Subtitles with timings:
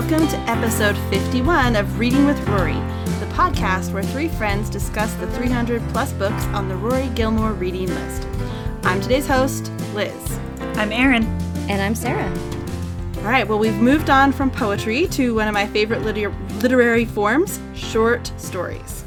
[0.00, 2.78] Welcome to episode 51 of Reading with Rory,
[3.18, 7.88] the podcast where three friends discuss the 300 plus books on the Rory Gilmore reading
[7.88, 8.24] list.
[8.84, 10.38] I'm today's host, Liz.
[10.76, 11.24] I'm Erin.
[11.68, 12.32] And I'm Sarah.
[13.16, 17.04] All right, well, we've moved on from poetry to one of my favorite liter- literary
[17.04, 19.04] forms short stories.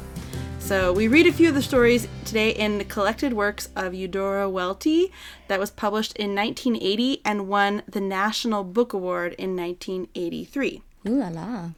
[0.58, 4.48] So, we read a few of the stories today in the collected works of Eudora
[4.48, 5.12] Welty
[5.48, 10.80] that was published in 1980 and won the National Book Award in 1983.
[11.08, 11.68] Ooh la la.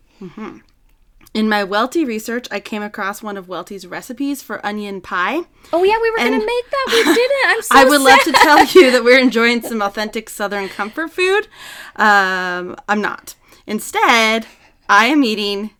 [1.34, 5.40] In my Welty research, I came across one of Welty's recipes for onion pie.
[5.72, 6.86] Oh yeah, we were And- gonna make that.
[6.92, 7.46] We didn't.
[7.46, 11.10] I'm so I would love to tell you that we're enjoying some authentic Southern comfort
[11.10, 11.48] food.
[11.96, 13.34] Um, I'm not.
[13.66, 14.46] Instead,
[14.88, 15.70] I am eating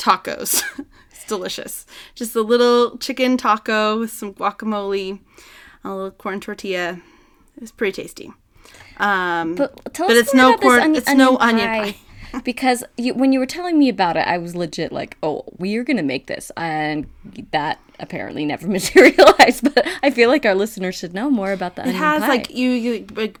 [0.00, 0.64] tacos.
[1.26, 1.86] delicious.
[2.14, 5.20] Just a little chicken taco with some guacamole,
[5.84, 7.00] a little corn tortilla.
[7.60, 8.32] It's pretty tasty.
[8.98, 11.96] Um, But tell But us it's no about this corn- onion- it's no onion pie.
[12.44, 15.76] because you, when you were telling me about it, I was legit like, "Oh, we
[15.76, 17.06] are gonna make this," and
[17.52, 19.62] that apparently never materialized.
[19.74, 22.28] But I feel like our listeners should know more about the It has pie.
[22.28, 23.38] like you you like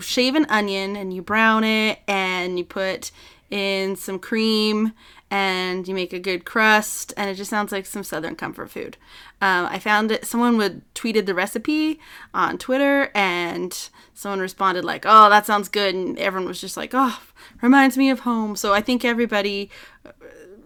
[0.00, 3.10] shave an onion and you brown it and you put
[3.50, 4.92] in some cream
[5.34, 8.96] and you make a good crust and it just sounds like some southern comfort food.
[9.42, 10.24] Um, I found it.
[10.24, 11.98] Someone would tweeted the recipe
[12.32, 16.92] on Twitter and someone responded like, "Oh, that sounds good," and everyone was just like,
[16.94, 17.20] "Oh,
[17.60, 19.70] reminds me of home." So I think everybody
[20.06, 20.12] uh,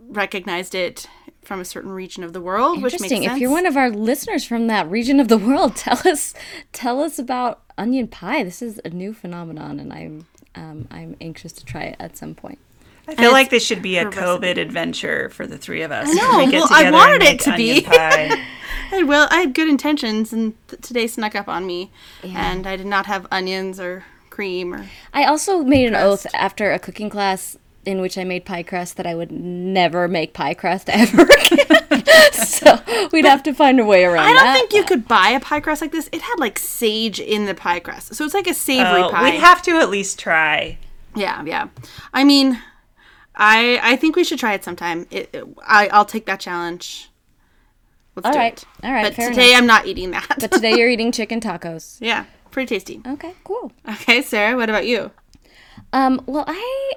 [0.06, 1.08] recognized it
[1.42, 3.36] from a certain region of the world, which makes Interesting.
[3.36, 6.34] If you're one of our listeners from that region of the world, tell us
[6.74, 8.44] tell us about onion pie.
[8.44, 12.34] This is a new phenomenon, and I'm um, I'm anxious to try it at some
[12.34, 12.58] point.
[13.08, 16.08] I feel like this should be a COVID adventure for the three of us.
[16.10, 16.38] I know.
[16.44, 17.84] We get Well, I wanted it to be.
[17.88, 18.44] I
[19.04, 21.90] well, I had good intentions, and th- today snuck up on me,
[22.22, 24.86] and I did not have onions or cream or.
[25.12, 26.26] I also made an Crust.
[26.26, 30.08] oath after a cooking class in which I made pie crust that I would never
[30.08, 32.04] make pie crust ever again.
[32.32, 32.78] so
[33.12, 34.54] we'd have to find a way around I don't that.
[34.54, 36.08] think you could buy a pie crust like this.
[36.12, 39.30] It had like sage in the pie crust, so it's like a savory Oh, pie.
[39.30, 40.78] we have to at least try.
[41.14, 41.68] yeah, yeah.
[42.12, 42.60] I mean,
[43.38, 45.06] I I think we should try it sometime.
[45.10, 47.10] It, it- I I'll take that challenge.
[48.16, 48.52] Let's All do right.
[48.52, 48.64] it.
[48.84, 49.58] All right, But today enough.
[49.60, 50.26] I'm not eating that.
[50.40, 51.98] But today you're eating chicken tacos.
[52.00, 53.00] yeah, pretty tasty.
[53.06, 53.70] Okay, cool.
[53.88, 55.12] Okay, Sarah, what about you?
[55.92, 56.92] Um, well, I,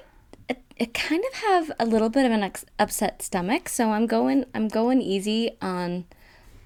[0.50, 4.06] I, I kind of have a little bit of an ex- upset stomach, so I'm
[4.06, 6.06] going I'm going easy on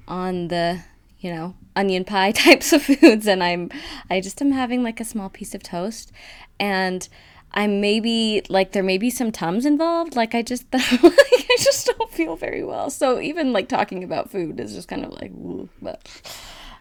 [0.09, 0.81] on the
[1.20, 3.70] you know onion pie types of foods, and I'm
[4.09, 6.12] I just am having like a small piece of toast,
[6.59, 7.06] and
[7.53, 10.15] I maybe like there may be some tums involved.
[10.17, 14.31] Like I just like I just don't feel very well, so even like talking about
[14.31, 16.07] food is just kind of like, woo, but.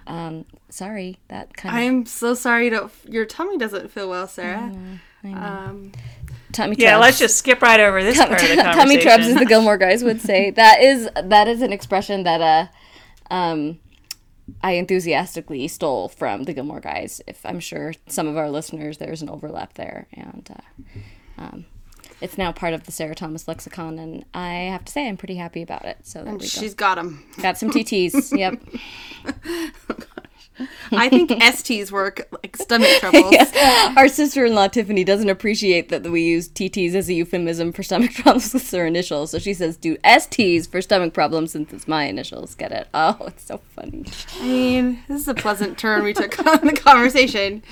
[0.07, 2.65] Um, sorry, that kind of I'm so sorry.
[2.65, 2.91] You don't.
[3.09, 4.71] Your tummy doesn't feel well, Sarah.
[5.23, 5.91] Um,
[6.51, 7.05] tummy Yeah, troubles.
[7.07, 8.73] let's just skip right over this part of the conversation.
[8.79, 10.51] tummy trubs, as the Gilmore guys would say.
[10.51, 12.39] That is that is an expression that
[13.31, 13.79] uh, um,
[14.61, 17.21] I enthusiastically stole from the Gilmore guys.
[17.27, 20.49] If I'm sure some of our listeners, there's an overlap there, and
[21.37, 21.65] uh, um,
[22.21, 25.35] it's now part of the Sarah Thomas lexicon, and I have to say I'm pretty
[25.35, 25.97] happy about it.
[26.03, 26.45] So there we go.
[26.45, 27.25] she's got them.
[27.41, 28.37] Got some TTs.
[28.37, 28.61] yep.
[30.91, 33.35] I think STs work like stomach troubles.
[33.97, 38.53] Our sister-in-law Tiffany doesn't appreciate that we use TTs as a euphemism for stomach problems
[38.53, 42.55] with her initials, so she says do STs for stomach problems since it's my initials.
[42.55, 42.87] Get it?
[42.93, 44.05] Oh, it's so funny.
[44.39, 47.63] I mean, this is a pleasant turn we took on the conversation.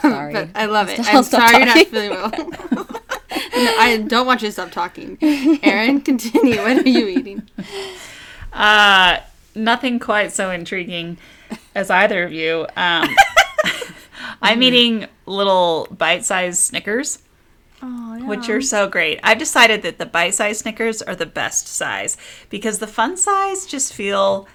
[0.00, 0.32] Sorry.
[0.32, 1.00] But I love it.
[1.00, 2.30] I'll I'm stop sorry you're not feeling well.
[2.30, 5.18] no, I don't want you to stop talking.
[5.62, 6.56] Erin, continue.
[6.56, 7.42] What are you eating?
[8.52, 9.18] Uh,
[9.54, 11.18] nothing quite so intriguing
[11.74, 12.66] as either of you.
[12.76, 13.08] Um,
[14.42, 17.18] I'm eating little bite-sized Snickers.
[17.82, 19.20] Oh, which are so great.
[19.22, 22.16] I've decided that the bite-sized Snickers are the best size
[22.48, 24.48] because the fun size just feel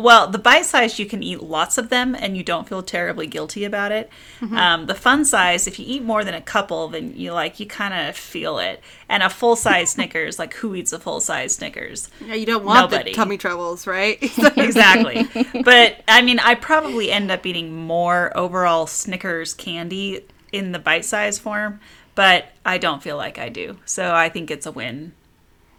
[0.00, 3.26] well, the bite size you can eat lots of them and you don't feel terribly
[3.26, 4.10] guilty about it.
[4.52, 7.66] Um, the fun size, if you eat more than a couple, then you like you
[7.66, 8.82] kind of feel it.
[9.08, 12.08] And a full size Snickers, like who eats a full size Snickers?
[12.24, 13.10] Yeah, you don't want Nobody.
[13.10, 14.18] the tummy troubles, right?
[14.56, 15.28] exactly.
[15.62, 21.04] But I mean, I probably end up eating more overall Snickers candy in the bite
[21.04, 21.80] size form,
[22.14, 23.78] but I don't feel like I do.
[23.84, 25.12] So I think it's a win.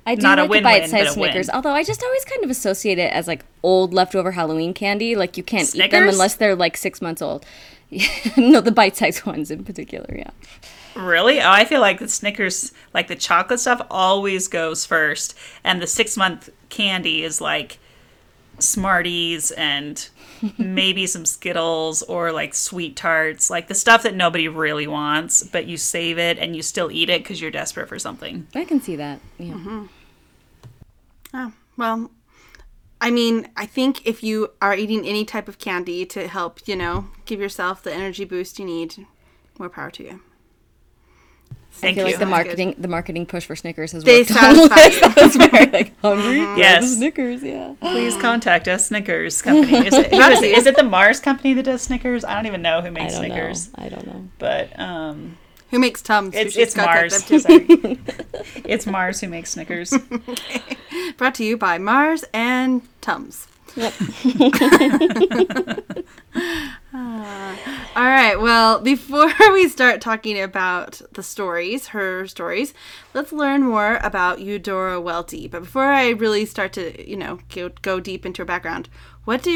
[0.06, 1.56] I do Not like the bite-sized Snickers, win.
[1.56, 5.15] although I just always kind of associate it as like old leftover Halloween candy.
[5.15, 7.45] Like you can't eat them unless they're like six months old.
[8.38, 10.15] no, the bite-sized ones in particular.
[10.18, 10.31] Yeah.
[10.95, 11.39] Really?
[11.39, 15.88] Oh, I feel like the Snickers, like the chocolate stuff, always goes first, and the
[15.88, 17.77] six month candy is like
[18.59, 20.09] Smarties and
[20.57, 25.65] maybe some Skittles or like sweet tarts, like the stuff that nobody really wants, but
[25.68, 28.48] you save it and you still eat it because you're desperate for something.
[28.56, 29.19] I can see that.
[29.38, 29.53] Yeah.
[29.53, 29.86] Mm-hmm.
[31.33, 32.12] Oh, well,
[33.00, 36.75] I mean, I think if you are eating any type of candy to help, you
[36.75, 39.07] know, give yourself the energy boost you need,
[39.57, 40.21] more power to you.
[41.77, 42.03] I feel you.
[42.03, 44.29] like the Sounds marketing the marketing push for Snickers has They worked.
[44.31, 44.75] satisfy
[45.07, 45.13] you.
[45.18, 46.39] I was very like hungry.
[46.57, 46.95] Yes.
[46.97, 47.41] Snickers.
[47.41, 47.73] Yeah.
[47.81, 49.88] Please contact us, Snickers Company.
[49.88, 50.57] Is it, who is, it?
[50.57, 52.23] is it the Mars Company that does Snickers?
[52.23, 53.83] I don't even know who I makes don't Snickers, know.
[53.85, 54.27] I don't know.
[54.38, 55.38] but um,
[55.71, 56.35] Who makes Tums?
[56.35, 57.23] It's it's Mars.
[57.23, 57.97] them too.
[58.65, 59.94] It's Mars who makes Snickers.
[61.17, 63.47] Brought to you by Mars and Tums.
[63.75, 63.94] Yep.
[66.94, 67.57] Ah.
[67.95, 68.35] All right.
[68.35, 72.73] Well, before we start talking about the stories, her stories,
[73.13, 75.47] let's learn more about Eudora Welty.
[75.47, 78.89] But before I really start to, you know, go, go deep into her background,
[79.23, 79.51] what do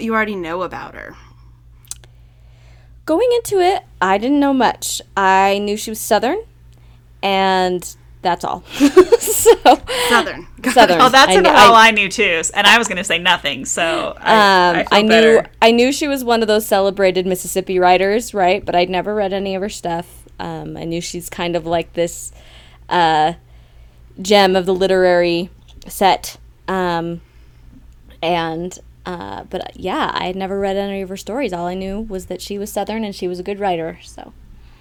[0.00, 1.14] you already know about her?
[3.06, 5.00] Going into it, I didn't know much.
[5.16, 6.42] I knew she was Southern,
[7.22, 8.62] and that's all.
[9.18, 9.54] so
[10.08, 10.46] Southern.
[10.72, 11.00] Southern.
[11.00, 13.04] Oh, that's I about kn- all I- I knew too, and I was going to
[13.04, 13.64] say nothing.
[13.64, 15.46] So I, Um, I, I, knew better.
[15.62, 18.64] I knew she was one of those celebrated Mississippi writers, right?
[18.64, 20.24] But I'd never read any of her stuff.
[20.38, 22.32] Um, I knew she's kind of like this
[22.88, 23.34] uh,
[24.20, 25.48] gem of the literary
[25.86, 26.36] set,
[26.68, 27.20] um,
[28.22, 31.52] and uh, but yeah, I had never read any of her stories.
[31.52, 33.98] All I knew was that she was Southern and she was a good writer.
[34.04, 34.32] So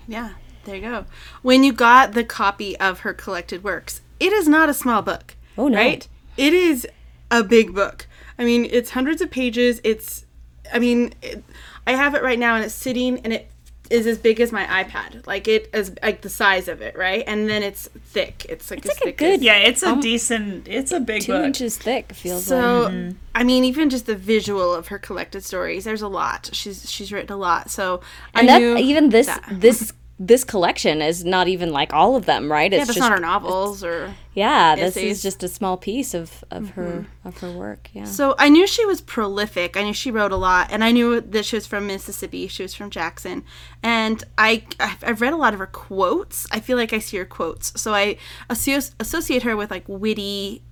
[0.07, 0.31] Yeah,
[0.65, 1.06] there you go.
[1.41, 5.35] When you got the copy of her collected works, it is not a small book.
[5.57, 5.77] Oh, no.
[5.77, 6.07] Right?
[6.38, 6.88] It is
[7.31, 8.07] a big book.
[8.38, 9.81] I mean, it's hundreds of pages.
[9.83, 10.25] It's,
[10.73, 11.44] I mean, it,
[11.85, 13.50] I have it right now and it's sitting and it
[13.89, 15.25] is as big as my iPad.
[15.25, 17.23] Like it is like the size of it, right?
[17.25, 18.45] And then it's thick.
[18.47, 20.67] It's like It's like a good- as- Yeah, it's a um, decent.
[20.67, 21.44] It's a big two book.
[21.45, 22.94] inches thick feels So like.
[22.94, 23.17] Mm-hmm.
[23.35, 26.50] I mean, even just the visual of her collected stories, there's a lot.
[26.53, 27.71] She's she's written a lot.
[27.71, 28.01] So
[28.35, 29.44] I And that knew even this that.
[29.50, 29.91] this
[30.21, 32.74] this collection is not even like all of them, right?
[32.74, 36.13] It's yeah, that's just not her novels or Yeah, this is just a small piece
[36.13, 37.27] of, of her mm-hmm.
[37.27, 37.89] of her work.
[37.94, 38.04] Yeah.
[38.04, 39.77] So I knew she was prolific.
[39.77, 42.48] I knew she wrote a lot, and I knew that she was from Mississippi.
[42.48, 43.45] She was from Jackson,
[43.81, 46.45] and I I've read a lot of her quotes.
[46.51, 48.18] I feel like I see her quotes, so I
[48.50, 50.63] associate her with like witty,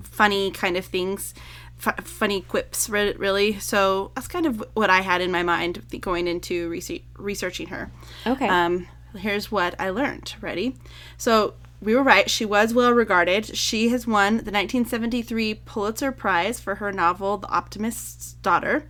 [0.00, 1.34] funny kind of things,
[1.84, 2.88] f- funny quips.
[2.88, 7.00] re- Really, so that's kind of what I had in my mind going into rese-
[7.18, 7.90] researching her.
[8.26, 8.48] Okay.
[8.48, 10.34] Um, here's what I learned.
[10.40, 10.76] Ready?
[11.16, 12.30] So we were right.
[12.30, 13.56] She was well regarded.
[13.56, 18.84] She has won the 1973 Pulitzer Prize for her novel *The Optimist's Daughter*.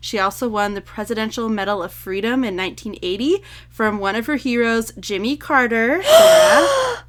[0.00, 4.92] She also won the Presidential Medal of Freedom in 1980 from one of her heroes,
[4.98, 6.00] Jimmy Carter.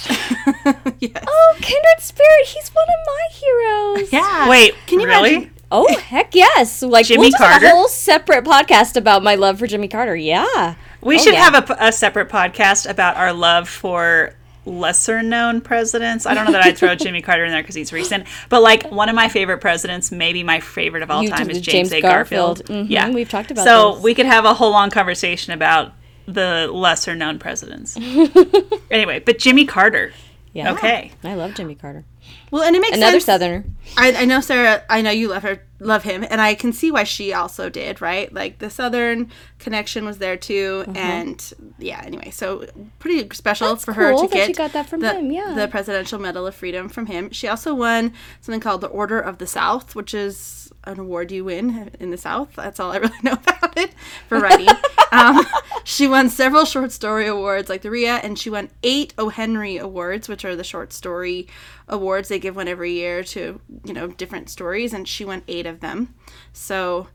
[0.00, 0.76] Sarah.
[1.00, 1.24] yes.
[1.26, 4.12] Oh, Kindred Spirit, he's one of my heroes.
[4.12, 4.48] Yeah.
[4.48, 5.34] Wait, Can you really?
[5.34, 5.54] imagine?
[5.72, 6.82] Oh heck yes!
[6.82, 10.16] Like Jimmy we'll just have a whole separate podcast about my love for Jimmy Carter.
[10.16, 10.74] Yeah.
[11.00, 11.48] We Oh, should yeah.
[11.48, 14.34] have a separate podcast about our love for
[14.66, 16.26] lesser known presidents.
[16.26, 18.90] I don't know that I'd throw Jimmy Carter in there because he's recent, but like
[18.90, 21.92] one of my favorite presidents, maybe my favorite of all You time, is James James,
[21.92, 22.00] A.
[22.02, 22.58] Garfield.
[22.66, 22.86] Garfield.
[22.88, 24.02] Mhm, Yeah, we've talked about So this.
[24.02, 25.92] we could have a whole long conversation about
[26.34, 27.96] the lesser known presidents.
[28.90, 30.12] anyway, but Jimmy Carter.
[30.52, 30.72] Yeah.
[30.72, 31.12] Okay.
[31.22, 32.04] I love Jimmy Carter.
[32.50, 33.24] Well, and it makes Another sense.
[33.24, 33.64] Southerner.
[33.96, 34.82] I, I know Sarah.
[34.90, 38.00] I know you love her, love him, and I can see why she also did.
[38.00, 42.02] Right, like the Southern connection was there too, and yeah.
[42.04, 42.66] Anyway, so
[42.98, 43.74] pretty special Mm-hmm.
[43.74, 45.54] That's for her cool to that get she got that from the, him, yeah.
[45.54, 47.30] the Presidential Medal of Freedom from him.
[47.30, 51.44] She also won something called the Order of the South, which is an award you
[51.44, 52.54] win in the South.
[52.54, 53.92] That's all I really know about it
[54.28, 54.68] for writing.
[55.12, 55.44] um,
[55.84, 59.28] she won several short story awards like the RIA, and she won eight O.
[59.28, 61.46] Henry Awards, which are the short story
[61.88, 65.66] awards they give one every year to you know different stories, and she won eight
[65.66, 66.14] of them.
[66.52, 67.08] So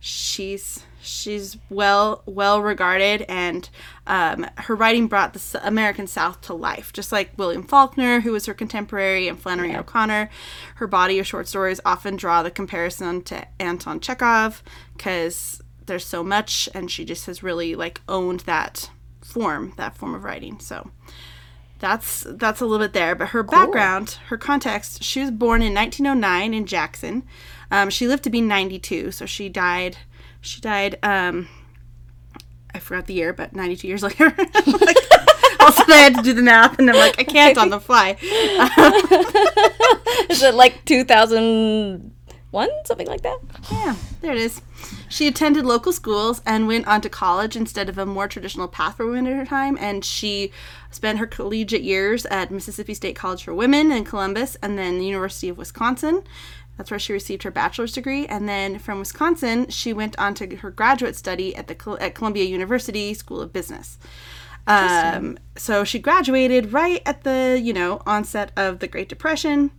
[0.00, 3.70] she's she's well well regarded and
[4.06, 6.92] um, her writing brought the american south to life.
[6.92, 10.28] Just like william faulkner who was her contemporary and flannery o'connor
[10.76, 14.62] her body of short stories often draw the comparison to anton chekhov
[14.96, 18.90] because there's so much and she just has really like owned that
[19.26, 20.58] form that form of writing.
[20.60, 20.90] So
[21.78, 23.14] that's that's a little bit there.
[23.14, 27.24] But her background her context she was born in 1909 in jackson
[27.70, 29.96] um, she lived to be 92 so she died
[30.40, 31.48] she died um
[32.74, 34.96] i forgot the year but 92 years later like,
[35.60, 38.16] also i had to do the math and i'm like i can't on the fly
[40.28, 42.70] Is it like 2001?
[42.84, 43.38] Something like that?
[43.70, 44.60] yeah there it is
[45.08, 48.96] she attended local schools and went on to college instead of a more traditional path
[48.96, 49.78] for women at her time.
[49.80, 50.52] And she
[50.90, 55.06] spent her collegiate years at Mississippi State College for Women in Columbus and then the
[55.06, 56.24] University of Wisconsin.
[56.76, 58.26] That's where she received her bachelor's degree.
[58.26, 62.44] And then from Wisconsin, she went on to her graduate study at the at Columbia
[62.44, 63.98] University School of Business.
[64.66, 69.70] Um, so she graduated right at the you know onset of the Great Depression,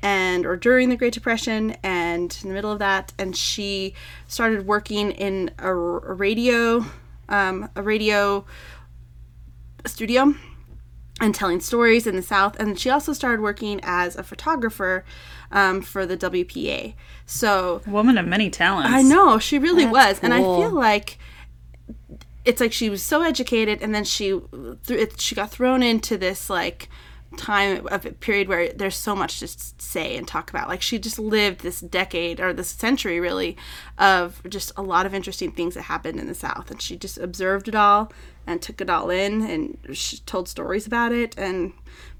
[0.00, 3.94] and or during the Great Depression, and in the middle of that, and she
[4.26, 6.84] started working in a, a radio,
[7.28, 8.44] um, a radio
[9.86, 10.34] studio
[11.20, 12.58] and telling stories in the South.
[12.60, 15.04] And she also started working as a photographer
[15.50, 16.94] um, for the WPA.
[17.26, 18.90] So Woman of many talents.
[18.92, 21.18] I know she really That's was, and I feel like
[22.44, 24.40] it's like she was so educated, and then she
[24.86, 26.88] th- it, she got thrown into this like
[27.36, 30.68] time of a period where there's so much to say and talk about.
[30.68, 33.56] Like she just lived this decade or this century really
[33.98, 37.18] of just a lot of interesting things that happened in the South, and she just
[37.18, 38.10] observed it all
[38.46, 41.74] and took it all in, and she told stories about it, and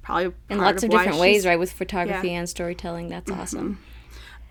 [0.08, 1.58] probably in lots of why different ways, right?
[1.58, 2.32] With photography Yeah.
[2.32, 2.38] Mm-hmm.
[2.40, 3.08] and storytelling.
[3.10, 3.78] That's awesome.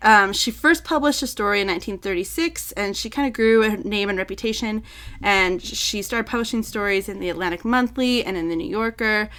[0.04, 4.08] Um, she first published a story in 1936, and she kind of grew her name
[4.10, 4.84] and reputation.
[5.24, 9.30] And she started publishing stories in the Atlantic Monthly and in the New Yorker.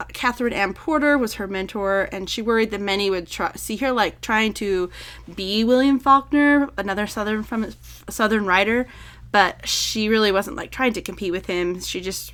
[0.00, 3.76] Uh, Katherine Anne Porter was her mentor, and she worried that many would try, see
[3.76, 4.90] her like trying to
[5.36, 7.70] be William Faulkner, another Southern from
[8.10, 8.88] Southern writer.
[9.30, 11.80] But she really wasn't like trying to compete with him.
[11.80, 12.32] She just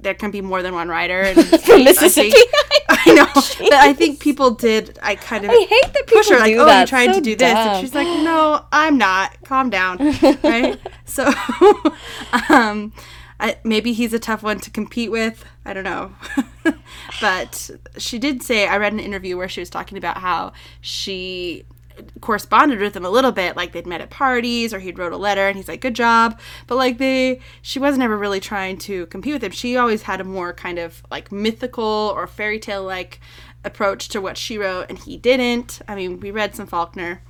[0.00, 1.20] there can be more than one writer.
[1.22, 2.32] And From Mississippi.
[2.88, 4.98] I know, but I think people did.
[5.02, 6.78] I kind of I hate that push her like, "Oh, that.
[6.78, 9.36] you're trying So to do this," and she's like, "No, I'm not.
[9.44, 9.98] Calm down."
[10.42, 10.80] right?
[11.04, 11.26] So,
[12.48, 12.92] um,
[13.40, 15.44] I, maybe he's a tough one to compete with.
[15.64, 16.12] I don't know,
[17.20, 21.64] but she did say I read an interview where she was talking about how she
[22.20, 25.16] corresponded with him a little bit like they'd met at parties or he'd wrote a
[25.16, 29.06] letter and he's like good job but like they she wasn't ever really trying to
[29.06, 32.82] compete with him she always had a more kind of like mythical or fairy tale
[32.84, 33.20] like
[33.64, 37.22] approach to what she wrote and he didn't i mean we read some faulkner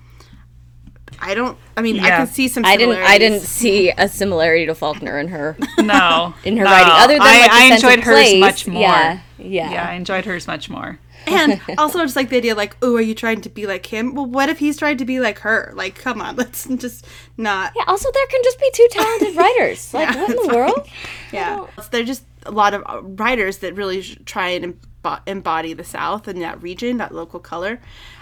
[1.20, 2.96] i don't i mean i can see some I didn't.
[2.96, 6.34] I didn't see a similarity to Faulkner in her No.
[6.44, 6.70] in her no.
[6.70, 8.40] writing, other than I, like, the I enjoyed hers place.
[8.40, 8.82] much more.
[8.82, 9.72] Yeah, yeah.
[9.72, 10.98] Yeah, I enjoyed hers much more.
[11.26, 14.14] And also just like the idea like oh are you trying to be like him
[14.14, 17.06] well what if he's trying to be like her like come on let's just
[17.36, 19.94] not Yeah, Also, there can just be two talented writers.
[19.94, 20.88] Like, Yeah, what in the world?
[21.32, 25.84] Yeah, they're just a lot of uh, writers that really try and embo- embody the
[25.84, 27.80] South and that region, that local color.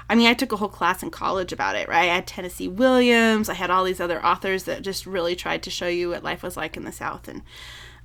[0.08, 2.08] I mean, I took a whole class in college about it, right?
[2.10, 5.70] I had Tennessee Williams, I had all these other authors that just really tried to
[5.70, 7.42] show you what life was like in the South, and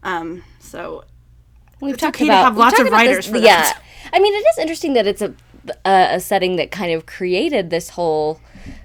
[0.03, 1.03] um, so
[1.81, 3.55] We've It's talked okay about have we've lots of writers this- for yeah.
[3.63, 3.81] that.
[4.13, 5.33] I mean, it is interesting that it's a
[5.85, 8.39] a, a setting that kind of created this whole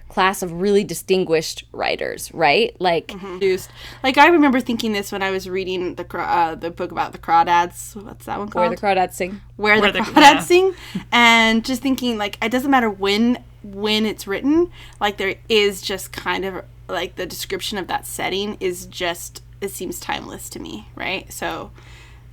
[0.09, 2.75] class of really distinguished writers, right?
[2.81, 3.71] Like, produced.
[4.03, 7.19] Like I remember thinking this when I was reading the uh, the book about the
[7.19, 7.95] crawdads.
[8.03, 8.69] What's that one called?
[8.69, 9.41] where the crawdads sing.
[9.57, 10.41] where, Where the the- crawdads yeah.
[10.41, 10.75] sing,
[11.13, 14.71] and just thinking like it doesn't matter when when it's written.
[15.01, 19.71] Like there is just kind of like the description of that setting is just it
[19.71, 21.31] seems timeless to me, right?
[21.33, 21.71] So,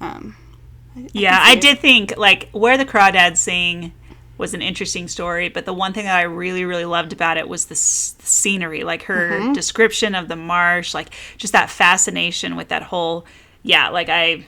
[0.01, 0.35] um,
[0.95, 3.93] Yeah, can see I did think like where the crawdads sing
[4.37, 7.47] was an interesting story, but the one thing that I really really loved about it
[7.47, 9.53] was the, s- the scenery, like her Mm-hmm.
[9.53, 13.25] description of the marsh, like just that fascination with that whole
[13.63, 14.45] yeah, like I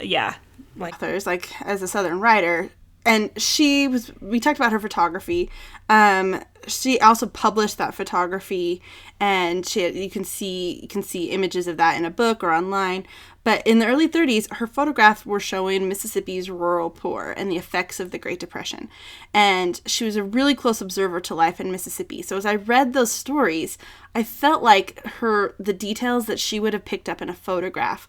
[0.00, 0.36] yeah,
[0.76, 2.70] like authors like as a southern writer
[3.04, 5.50] and she was we talked about her photography
[5.88, 8.82] um she also published that photography
[9.20, 12.52] and she you can see you can see images of that in a book or
[12.52, 13.06] online
[13.46, 18.00] but in the early 30s her photographs were showing mississippi's rural poor and the effects
[18.00, 18.88] of the great depression.
[19.32, 22.22] And she was a really close observer to life in mississippi.
[22.22, 23.78] So as i read those stories
[24.16, 28.08] i felt like her the details that she would have picked up in a photograph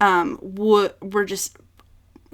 [0.00, 1.58] um, w- were just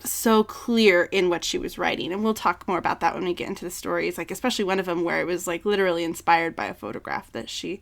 [0.05, 2.13] so clear in what she was writing.
[2.13, 4.79] And we'll talk more about that when we get into the stories like especially one
[4.79, 7.81] of them where it was like literally inspired by a photograph that she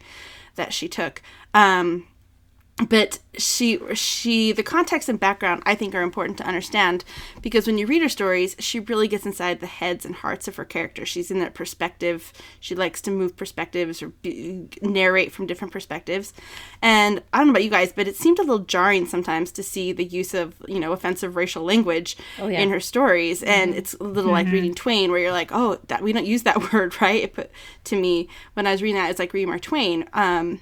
[0.54, 1.20] that she took.
[1.52, 2.06] Um
[2.88, 7.04] but she she the context and background i think are important to understand
[7.42, 10.56] because when you read her stories she really gets inside the heads and hearts of
[10.56, 12.32] her characters she's in that perspective.
[12.60, 16.32] She likes to move perspectives or be, narrate from different perspectives.
[16.80, 19.62] And i don't know about you guys but it seemed a little jarring sometimes to
[19.62, 22.60] see the use of you know offensive racial language yeah.
[22.60, 23.42] in her stories.
[23.42, 26.42] And it's a little like reading twain where you're like oh that we don't use
[26.44, 27.22] that word right?
[27.22, 27.50] It put
[27.84, 30.08] to me when i was reading that it's like reading mark twain.
[30.12, 30.60] Um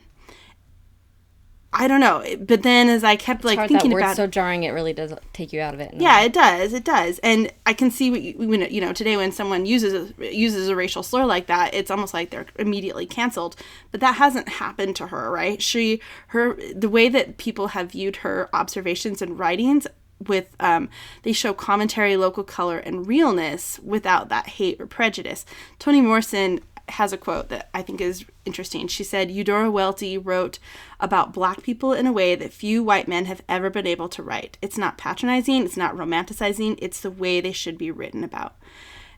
[1.72, 2.24] I don't know.
[2.40, 4.64] But then as I kept like Hard thinking that word's about so jarring.
[4.64, 5.94] It really does take you out of it.
[5.96, 6.26] yeah, way.
[6.26, 6.72] it does.
[6.72, 10.12] It does, and I can see what you, when you know today when someone uses
[10.18, 13.54] a, uses a racial slur like that, it's almost like they're immediately canceled.
[13.92, 15.62] But that hasn't happened to her, right?
[15.62, 19.86] She her the way that people have viewed her observations and writings
[20.26, 20.88] with um,
[21.22, 25.46] they show commentary, local color, and realness without that hate or prejudice.
[25.78, 26.60] Toni Morrison
[26.92, 28.88] has a quote that I think is interesting.
[28.88, 30.58] She said, Eudora Welty wrote
[30.98, 34.22] about black people in a way that few white men have ever been able to
[34.22, 34.58] write.
[34.62, 38.56] It's not patronizing, it's not romanticizing, it's the way they should be written about.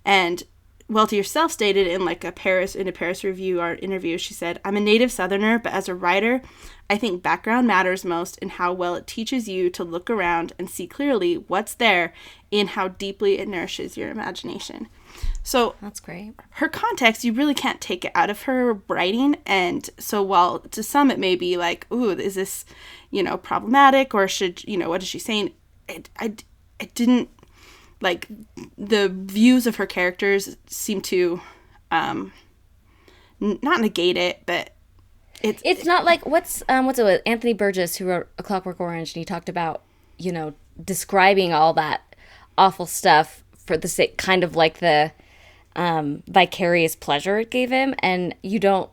[0.05, 0.43] And
[0.89, 4.61] Welty herself stated in like a Paris in a Paris review or interview, she said,
[4.65, 6.43] I'm a native southerner, but as a writer,
[6.91, 10.69] I think background matters most in how well it teaches you to look around and
[10.69, 12.13] see clearly what's there
[12.51, 14.89] in how deeply it nourishes your imagination.
[15.43, 16.35] So That's great.
[16.51, 19.37] her context, you really can't take it out of her writing.
[19.45, 22.65] And so, while to some it may be like, ooh, is this,
[23.11, 25.53] you know, problematic or should, you know, what is she saying?
[25.89, 26.35] It, I,
[26.79, 27.29] it didn't,
[28.01, 28.29] like,
[28.79, 31.41] the views of her characters seem to,
[31.91, 32.33] um,
[33.41, 34.71] n- not negate it, but
[35.43, 38.79] it's, It's not like what's um what's it with Anthony Burgess who wrote A Clockwork
[38.79, 39.83] Orange and he talked about
[40.17, 42.15] you know describing all that
[42.57, 45.13] awful stuff for the sake kind of like the
[45.77, 47.95] um vicarious pleasure it gave him.
[48.01, 48.91] And you don't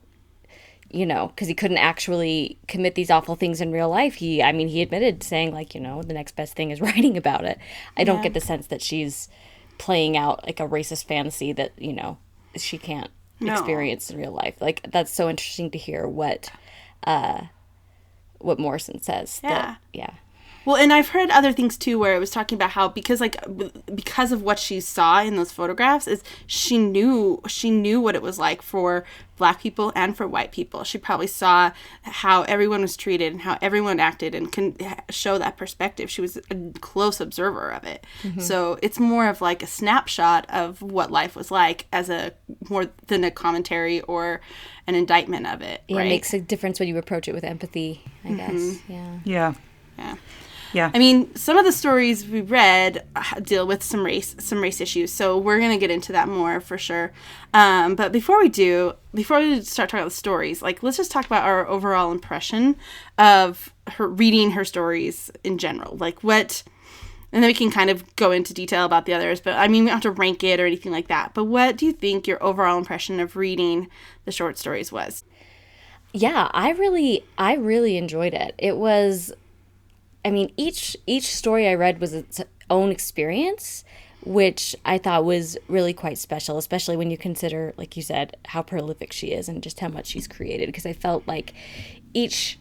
[0.91, 4.15] you know because he couldn't actually commit these awful things in real life.
[4.15, 7.17] He I mean he admitted saying like you know the next best thing is writing
[7.17, 7.57] about it.
[7.97, 9.29] I don't get the sense that she's
[9.77, 12.17] playing out like a racist fantasy that you know
[12.55, 13.09] she can't
[13.39, 13.53] No.
[13.53, 14.55] experience in real life.
[14.59, 16.51] Like that's so interesting to hear what
[17.05, 17.41] uh
[18.39, 20.13] what Morrison says that- yeah
[20.69, 23.43] Well, and I've heard other things too, where it was talking about how because like
[23.95, 28.21] because of what she saw in those photographs, is she knew she knew what it
[28.21, 29.03] was like for
[29.35, 30.83] black people and for white people.
[30.83, 31.71] She probably saw
[32.03, 34.77] how everyone was treated and how everyone acted, and can
[35.09, 36.07] show that perspective.
[36.07, 38.39] She was a close observer of it, mm-hmm.
[38.39, 42.33] so it's more of like a snapshot of what life was like as a
[42.69, 44.39] more than a commentary or
[44.85, 45.81] an indictment of it.
[45.87, 46.05] yeah right?
[46.05, 48.37] it makes a difference when you approach it with empathy I mm-hmm.
[48.37, 49.53] guess yeah Yeah.
[49.97, 50.15] yeah.
[50.73, 50.91] Yeah.
[50.93, 54.79] I mean, some of the stories we read uh, deal with some race, some race
[54.79, 55.11] issues.
[55.11, 57.11] So we're gonna get into that more for sure.
[57.53, 61.11] Um, but before we do, before we start talking about the stories, like let's just
[61.11, 62.75] talk about our overall impression
[63.17, 65.97] of her reading her stories in general.
[65.97, 66.63] Like what,
[67.31, 69.41] and then we can kind of go into detail about the others.
[69.41, 71.33] But I mean, we don't have to rank it or anything like that.
[71.33, 73.87] But what do you think your overall impression of reading
[74.25, 75.23] the short stories was?
[76.11, 79.31] yeah i really i really enjoyed it it was
[80.23, 83.83] i mean each each story i read was its own experience
[84.23, 88.61] which i thought was really quite special especially when you consider like you said how
[88.61, 91.53] prolific she is and just how much she's created because i felt like
[92.13, 92.59] each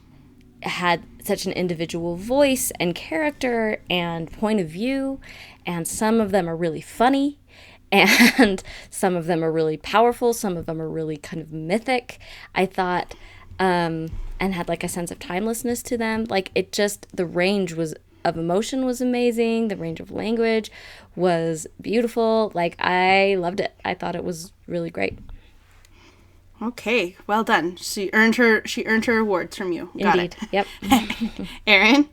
[0.62, 5.20] had such an individual voice and character and point of view
[5.64, 7.38] and some of them are really funny
[7.92, 12.18] and some of them are really powerful some of them are really kind of mythic.
[12.54, 13.14] I thought
[13.58, 14.08] um
[14.40, 17.94] and had like a sense of timelessness to them like it just the range was
[18.24, 20.70] of emotion was amazing the range of language
[21.16, 25.18] was beautiful like i loved it i thought it was really great
[26.60, 27.76] Okay, well done.
[27.76, 28.66] She earned her.
[28.66, 29.90] She earned her awards from you.
[29.96, 30.66] Got indeed yep
[31.68, 32.08] Erin.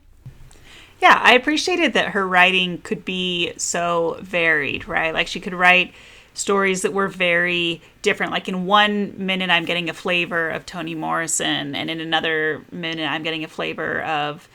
[1.01, 5.13] Yeah, I appreciated that her writing could be so varied, right?
[5.13, 5.93] Like she could write
[6.37, 8.31] stories that were very different.
[8.31, 13.09] Like in one minute, I'm getting a flavor of Toni Morrison, and in another minute,
[13.09, 14.47] I'm getting a flavor of,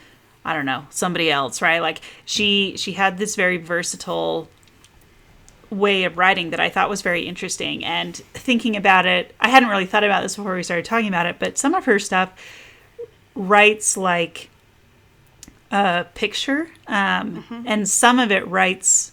[0.44, 1.80] I don't know, somebody else, right?
[1.80, 4.48] Like she she had this very versatile
[5.70, 7.84] way of writing that I thought was very interesting.
[7.84, 11.26] And thinking about it, I hadn't really thought about this before we started talking about
[11.26, 12.32] it, but some of her stuff
[13.34, 14.50] writes like
[15.70, 19.12] a picture, um, and some of it writes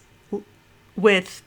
[0.95, 1.43] with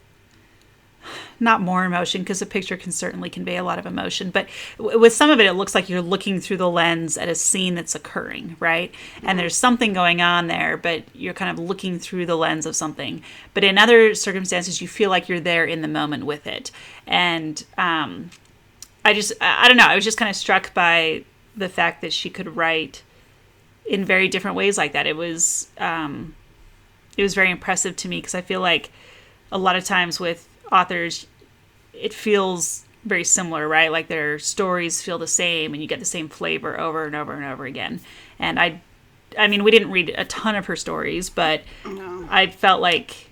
[1.40, 4.46] not more emotion because a picture can certainly convey a lot of emotion, but
[4.78, 7.34] w- with some of it, it looks like you're looking through the lens at a
[7.34, 8.94] scene that's occurring, right?
[9.22, 12.76] And there's something going on there, but you're kind of looking through the lens of
[12.76, 13.22] something.
[13.54, 16.70] But in other circumstances, you feel like you're there in the moment with it.
[17.06, 18.30] And um,
[19.04, 21.24] I just, I don't know, I was just kind of struck by
[21.56, 23.02] the fact that she could write
[23.86, 25.06] in very different ways like that.
[25.06, 26.34] It was um,
[27.16, 28.90] it was very impressive to me because I feel like
[29.50, 31.26] a lot of times with authors,
[32.00, 33.90] it feels very similar, right?
[33.90, 37.32] Like their stories feel the same, and you get the same flavor over and over
[37.32, 38.00] and over again.
[38.38, 38.80] And I,
[39.38, 43.30] I mean, we didn't read a ton of her stories, but I felt like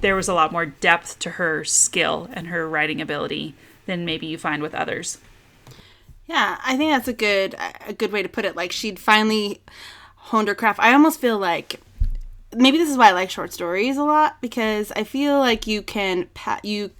[0.00, 3.54] there was a lot more depth to her skill and her writing ability
[3.86, 5.18] than maybe you find with others.
[6.26, 7.54] Yeah, I think that's a good
[7.86, 8.54] a good way to put it.
[8.54, 9.60] Like she'd finally
[10.16, 10.78] honed her craft.
[10.80, 11.80] I almost feel like
[12.54, 15.82] maybe this is why I like short stories a lot because I feel like you
[15.82, 16.90] can pa- you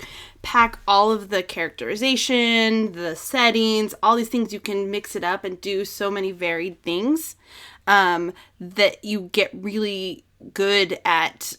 [0.43, 4.53] pack all of the characterization, the settings, all these things.
[4.53, 7.37] You can mix it up and do so many varied things
[7.87, 11.57] um, that you get really good at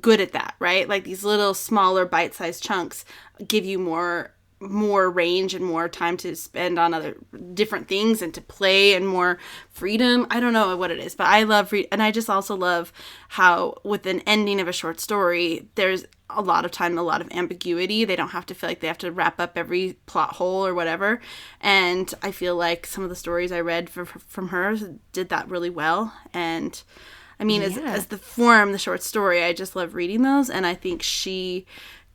[0.00, 0.88] good at that, right?
[0.88, 3.04] Like these little smaller bite-sized chunks
[3.46, 7.16] give you more more range and more time to spend on other
[7.52, 9.38] different things and to play and more
[9.68, 10.26] freedom.
[10.30, 12.92] I don't know what it is, but I love read and I just also love
[13.28, 17.20] how with an ending of a short story, there's a lot of time, a lot
[17.20, 18.04] of ambiguity.
[18.04, 20.74] They don't have to feel like they have to wrap up every plot hole or
[20.74, 21.20] whatever.
[21.60, 24.76] And I feel like some of the stories I read from, from her
[25.12, 26.14] did that really well.
[26.32, 26.82] And
[27.38, 30.48] I mean, as, as the form, the short story, I just love reading those.
[30.48, 31.66] And I think she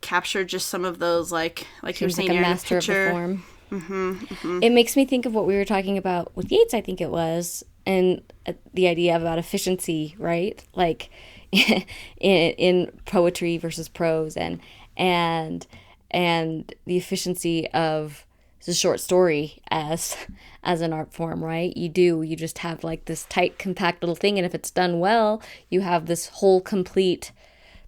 [0.02, 3.44] captured just some of those, like like you're saying, like a master of the form.
[3.72, 7.00] Mm-hmm, It makes me think of what we were talking about with Yates, I think
[7.00, 10.62] it was, and uh, the idea about efficiency, right?
[10.76, 11.10] Like
[11.52, 11.84] in,
[12.20, 14.60] in poetry versus prose, and
[14.98, 15.66] and
[16.10, 18.26] and the efficiency of
[18.66, 20.18] the short story as
[20.64, 21.76] as an art form, right?
[21.78, 25.00] You do you just have like this tight, compact little thing, and if it's done
[25.00, 27.32] well, you have this whole complete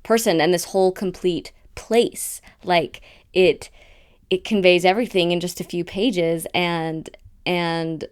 [0.02, 2.42] person and this whole complete place.
[2.64, 3.02] Like
[3.34, 3.70] it
[4.30, 7.10] it conveys everything in just a few pages and
[7.46, 8.06] and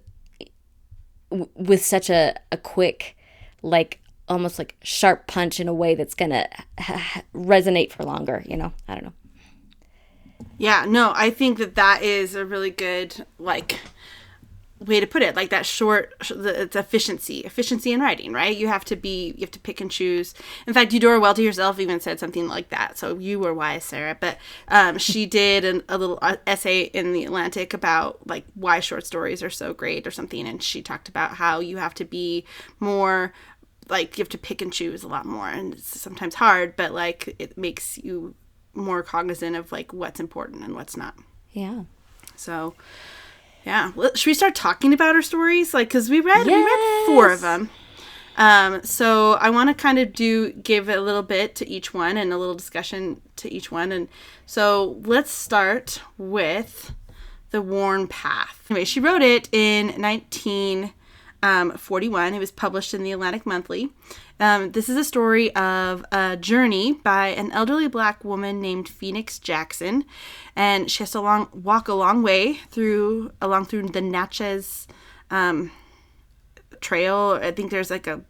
[1.30, 3.17] w- with such a, a quick
[3.63, 6.47] like almost like sharp punch in a way that's gonna
[7.34, 9.13] resonate for longer you know i don't know
[10.58, 13.80] Yeah, no, I think that that is a really good like
[14.82, 15.36] way to put it.
[15.36, 18.56] Like that short, the- it's efficiency, efficiency in writing, right?
[18.56, 20.34] You have to be, you have to pick and choose.
[20.67, 22.98] In fact, Eudora Welty herself even said something like that.
[22.98, 24.17] So you were wise, Sarah.
[24.20, 28.80] But um, she did an, a little uh, essay in the Atlantic about like why
[28.80, 32.06] short stories are so great or something, and she talked about how you have to
[32.06, 32.44] be
[32.80, 33.34] more
[33.89, 36.94] like you have to pick and choose a lot more and it's sometimes hard but
[36.94, 38.34] like it makes you
[38.74, 41.15] more cognizant of like what's important and what's not
[41.52, 41.84] yeah
[42.36, 42.74] so
[43.65, 43.91] yeah.
[43.95, 45.74] Well, should we start talking about our stories?
[45.74, 47.69] Like because we read we read four of them.
[48.38, 52.15] Um so i want to kind of do give a little bit to each one
[52.17, 53.91] and a little discussion to each one.
[53.91, 54.08] And
[54.45, 56.93] so let's start with
[57.52, 58.65] the worn path.
[58.69, 60.93] Anyway she wrote it in 19
[61.43, 62.34] um, 41.
[62.34, 63.89] It was published in the Atlantic Monthly.
[64.41, 69.38] Um, this is a story of a journey by an elderly black woman named Phoenix
[69.38, 70.04] Jackson,
[70.56, 74.88] and she has to long, walk a long way through along through the Natchez
[75.30, 75.69] um,
[76.82, 77.39] Trail.
[77.39, 78.21] I think there's like a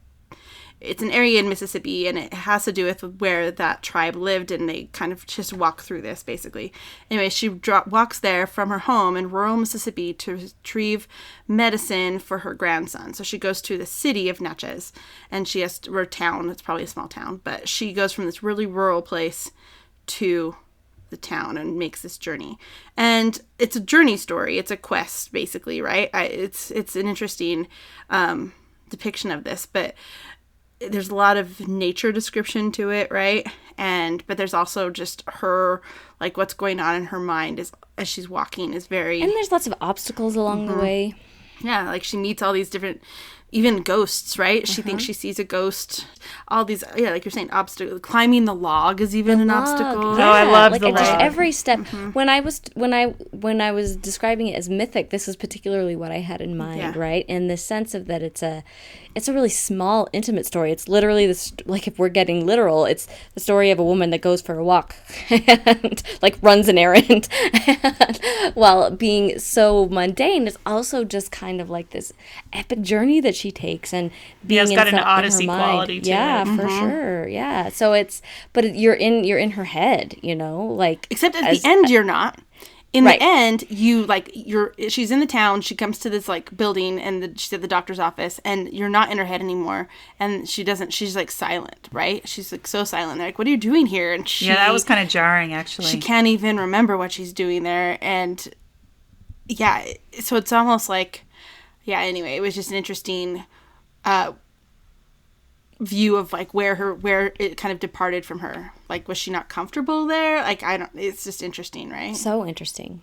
[0.82, 4.50] it's an area in Mississippi and it has to do with where that tribe lived
[4.50, 6.74] and they kind of just walk through this basically.
[7.10, 11.08] Anyway, she dro- walks there from her home in rural Mississippi to retrieve
[11.48, 13.14] medicine for her grandson.
[13.14, 14.92] So she goes to the city of Natchez
[15.30, 18.26] and she has to, or town, it's probably a small town, but she goes from
[18.26, 19.52] this really rural place
[20.08, 20.56] to
[21.12, 22.58] the town and makes this journey.
[22.98, 24.58] And it's a journey story.
[24.58, 26.10] It's a quest basically, right?
[26.14, 27.68] I, it's it's an interesting
[28.10, 28.54] um,
[28.90, 29.94] depiction of this, but
[30.90, 33.48] there's a lot of nature description to it, right?
[33.78, 35.82] And but there's also just her
[36.20, 39.52] like what's going on in her mind is as she's walking is very and there's
[39.52, 40.82] lots of obstacles along the mm-hmm.
[40.82, 41.16] way
[41.64, 43.02] yeah, like she meets all these different
[43.54, 44.66] even ghosts, right?
[44.66, 45.08] She thinks mm-hmm.
[45.08, 46.08] she sees a ghost.
[46.48, 50.04] All these yeah, like you're saying obstacle climbing the log is even an obstacle.
[50.04, 51.22] Oh, I love like the at just log.
[51.22, 51.80] every step.
[51.80, 52.12] Mm-hmm.
[52.12, 55.96] When I was when I when I was describing it as mythic, this is particularly
[55.96, 56.94] what I had in mind, Yeah.
[56.96, 57.26] right?
[57.28, 58.64] In the sense of that it's a
[59.14, 60.72] it's a really small, intimate story.
[60.72, 64.22] It's literally this like if we're getting literal, it's the story of a woman that
[64.22, 64.96] goes for a walk
[65.30, 67.28] and like runs an errand,
[68.54, 70.48] while being so mundane.
[70.48, 72.14] It's also just kind of like this
[72.54, 74.12] epic journey that she takes and
[74.46, 76.46] being it's got in an Odyssey quality to yeah, it.
[76.46, 76.80] for mm-hmm.
[76.80, 77.28] sure.
[77.28, 77.70] Yeah.
[77.70, 78.22] So it's
[78.54, 81.90] but you're in you're in her head, you know, like Except at as- the end
[81.90, 82.40] you're not.
[82.94, 83.20] In Right.
[83.20, 87.00] the end, you like you're she's in the town, she comes to this like building
[87.00, 89.88] and the, she's at the doctor's office and you're not in her head anymore
[90.20, 92.28] and she doesn't she's like silent, right?
[92.28, 93.18] She's like so silent.
[93.20, 94.14] They're like, What are you doing here?
[94.14, 95.88] And she Yeah, that was kind of jarring, actually.
[95.88, 98.50] she can't even remember what she's doing there and
[99.48, 99.86] yeah
[100.20, 101.24] so it's almost like
[101.84, 103.44] yeah anyway it was just an interesting
[104.06, 104.32] uh
[105.82, 108.72] view of like where her where it kind of departed from her.
[108.88, 110.42] Like was she not comfortable there?
[110.42, 112.16] Like i don't it's just interesting right?
[112.16, 113.02] So interesting.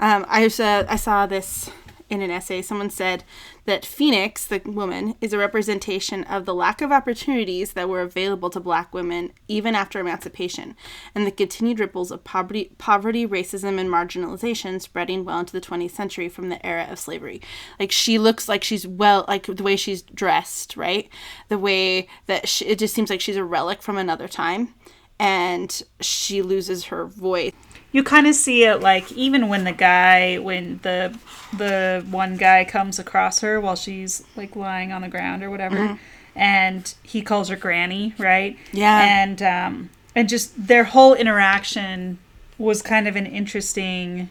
[0.00, 1.70] um, I saw I saw this
[2.08, 3.24] in an essay, someone said
[3.64, 8.48] that Phoenix, the woman, is a representation of the lack of opportunities that were available
[8.50, 10.76] to black women even after emancipation,
[11.14, 15.90] and the continued ripples of poverty, poverty, racism, and marginalization spreading well into the 20th
[15.90, 17.40] century from the era of slavery.
[17.80, 21.08] Like she looks like she's well, like the way she's dressed, right?
[21.48, 24.74] The way that she, it just seems like she's a relic from another time,
[25.18, 27.52] and she loses her voice
[27.96, 31.18] you kind of see it like even when the guy when the
[31.56, 35.76] the one guy comes across her while she's like lying on the ground or whatever
[35.76, 35.94] mm-hmm.
[36.38, 38.58] and he calls her granny right?
[38.70, 39.00] Yeah.
[39.00, 42.18] And um and just their whole interaction
[42.58, 44.28] was kind of an interesting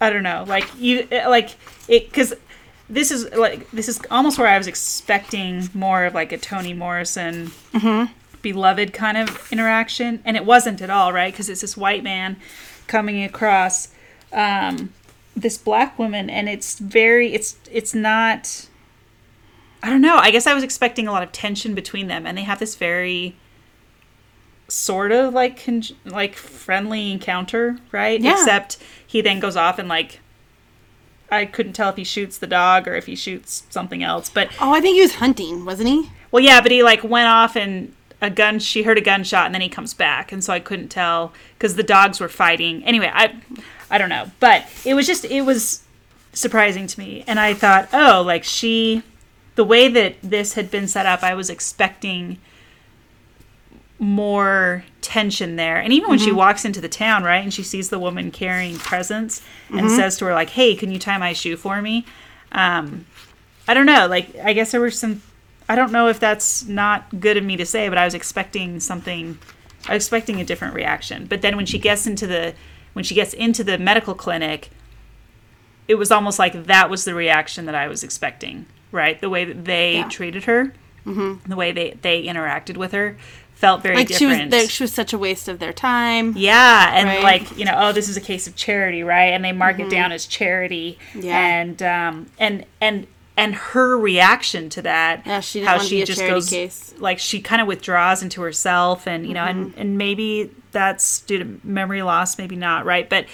[0.00, 1.56] i don't know like you like
[1.88, 2.34] it because
[2.88, 6.72] this is like this is almost where i was expecting more of like a toni
[6.72, 8.10] morrison mm-hmm
[8.52, 11.32] beloved kind of interaction, and it wasn't at all, right?
[11.32, 12.36] Because it's this white man
[12.86, 13.88] coming across
[14.32, 14.92] um,
[15.34, 18.68] this black woman, and it's very, it's it's not.
[19.82, 20.16] I don't know.
[20.16, 22.76] I guess I was expecting a lot of tension between them, and they have this
[22.76, 23.34] very
[24.68, 28.20] sort of like con- like friendly encounter, right?
[28.20, 28.32] Yeah.
[28.32, 30.20] Except he then goes off and like
[31.30, 34.30] I couldn't tell if he shoots the dog or if he shoots something else.
[34.30, 36.10] But oh, I think he was hunting, wasn't he?
[36.30, 39.54] Well, yeah, but he like went off and a gun she heard a gunshot and
[39.54, 40.32] then he comes back.
[40.32, 42.84] And so i couldn't tell because the dogs were fighting.
[42.84, 43.34] Anyway i
[43.90, 44.30] i don't know.
[44.40, 45.82] But it was just it was
[46.32, 47.24] surprising to me.
[47.26, 49.02] And i thought oh like she
[49.54, 52.38] the way that this had been set up i was expecting
[53.98, 55.78] more tension there.
[55.78, 56.26] And even when mm-hmm.
[56.26, 59.96] she walks into the town right and she sees the woman carrying presents and mm-hmm.
[59.96, 62.06] says to her like hey can you tie my shoe for me?
[62.52, 63.04] Um
[63.68, 64.06] i don't know.
[64.06, 65.20] Like i guess there were some
[65.68, 68.80] I don't know if that's not good of me to say, but I was expecting
[68.80, 69.38] something.
[69.88, 71.26] I was expecting a different reaction.
[71.26, 72.54] But then when she gets into the
[72.92, 74.70] when she gets into the medical clinic,
[75.88, 78.66] it was almost like that was the reaction that I was expecting.
[78.92, 80.08] Right, the way that they yeah.
[80.08, 80.72] treated her,
[81.04, 81.48] mm-hmm.
[81.48, 83.16] the way they they interacted with her,
[83.56, 84.52] felt very like different.
[84.52, 86.34] She was, she was such a waste of their time.
[86.36, 87.22] Yeah, and right?
[87.22, 89.32] like you know, oh, this is a case of charity, right?
[89.32, 89.88] And they mark mm-hmm.
[89.88, 90.98] it down as charity.
[91.14, 96.20] Yeah, and um, and and and her reaction to that yeah, she how she just
[96.20, 96.94] goes case.
[96.98, 99.62] like she kind of withdraws into herself and you know mm-hmm.
[99.62, 103.26] and and maybe that's due to memory loss maybe not right but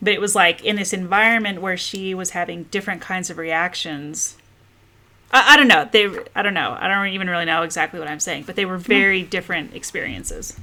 [0.00, 4.36] but it was like in this environment where she was having different kinds of reactions
[5.32, 8.08] I, I don't know they i don't know i don't even really know exactly what
[8.08, 9.30] i'm saying but they were very mm.
[9.30, 10.58] different experiences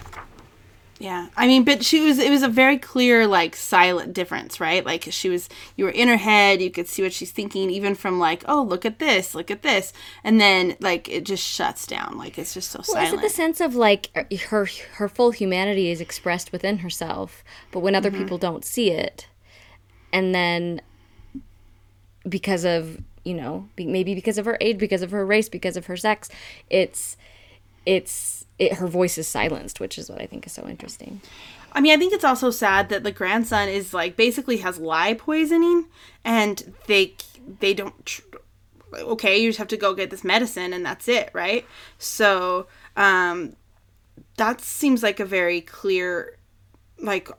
[1.00, 1.28] yeah.
[1.38, 4.86] I mean, but she was, it was a very clear, like, silent difference, right?
[4.86, 7.96] Like, she was, you were in her head, you could see what she's thinking, even
[7.96, 9.94] from, like, oh, look at this, look at this.
[10.26, 12.18] And then, like, it just shuts down.
[12.18, 13.14] Like, it's just so well, silent.
[13.14, 17.46] Is it the sense of, like, er, her, her full humanity is expressed within herself,
[17.72, 18.24] but when other mm-hmm.
[18.24, 19.28] people don't see it,
[20.12, 20.82] and then
[22.28, 25.86] because of, you know, maybe because of her age, because of her race, because of
[25.86, 26.30] her sex,
[26.70, 27.16] it's,
[27.86, 31.22] it's, it, her voice is silenced, which is what I think is so interesting.
[31.72, 35.14] I mean, I think it's also sad that the grandson is like basically has lye
[35.14, 35.86] poisoning,
[36.24, 37.16] and they
[37.60, 38.22] they don't.
[38.94, 41.66] Okay, you just have to go get this medicine, and that's it, right?
[42.00, 42.68] So
[42.98, 43.56] um,
[44.38, 46.38] that seems like a very clear,
[47.00, 47.30] like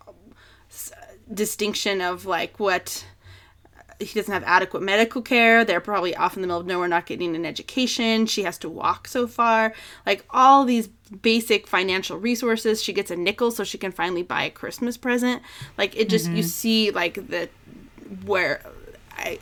[0.71, 0.93] s-
[1.33, 3.05] distinction of like what
[3.99, 5.65] he doesn't have adequate medical care.
[5.65, 8.27] They're probably off in the middle of nowhere, not getting an education.
[8.27, 9.75] She has to walk so far.
[10.07, 10.89] Like all these
[11.23, 12.83] basic financial resources.
[12.83, 15.42] She gets a nickel so she can finally buy a Christmas present.
[15.77, 16.37] Like it just mm-hmm.
[16.37, 17.49] you see like the
[18.25, 18.62] where
[19.16, 19.38] I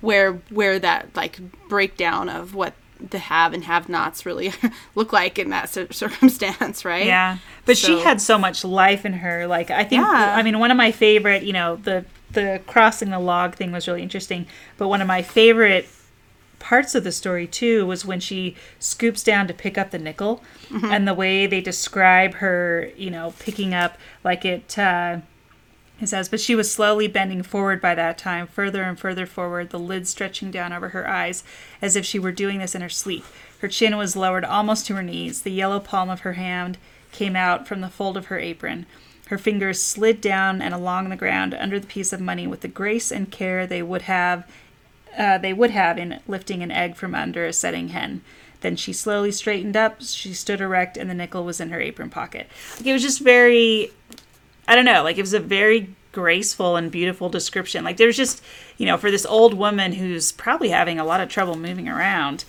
[0.00, 2.74] where where that like breakdown of what
[3.08, 4.52] the have and have nots really
[4.94, 7.06] look like in that circumstance, right?
[7.06, 7.38] Yeah.
[7.64, 7.86] But so.
[7.86, 9.46] she had so much life in her.
[9.46, 10.34] Like I think yeah.
[10.36, 13.88] I mean one of my favorite, you know, the the crossing the log thing was
[13.88, 15.88] really interesting, but one of my favorite
[16.60, 20.42] parts of the story too was when she scoops down to pick up the nickel
[20.68, 20.84] mm-hmm.
[20.84, 25.18] and the way they describe her you know picking up like it uh
[26.00, 29.70] it says but she was slowly bending forward by that time further and further forward
[29.70, 31.44] the lid stretching down over her eyes
[31.82, 33.24] as if she were doing this in her sleep.
[33.60, 35.42] Her chin was lowered almost to her knees.
[35.42, 36.78] The yellow palm of her hand
[37.12, 38.86] came out from the fold of her apron.
[39.26, 42.68] Her fingers slid down and along the ground under the piece of money with the
[42.68, 44.50] grace and care they would have
[45.18, 48.22] uh, they would have in lifting an egg from under a setting hen.
[48.60, 50.02] Then she slowly straightened up.
[50.02, 52.48] She stood erect, and the nickel was in her apron pocket.
[52.76, 53.90] Like it was just very,
[54.68, 57.84] I don't know, like it was a very graceful and beautiful description.
[57.84, 58.42] Like there's just,
[58.76, 62.44] you know, for this old woman who's probably having a lot of trouble moving around,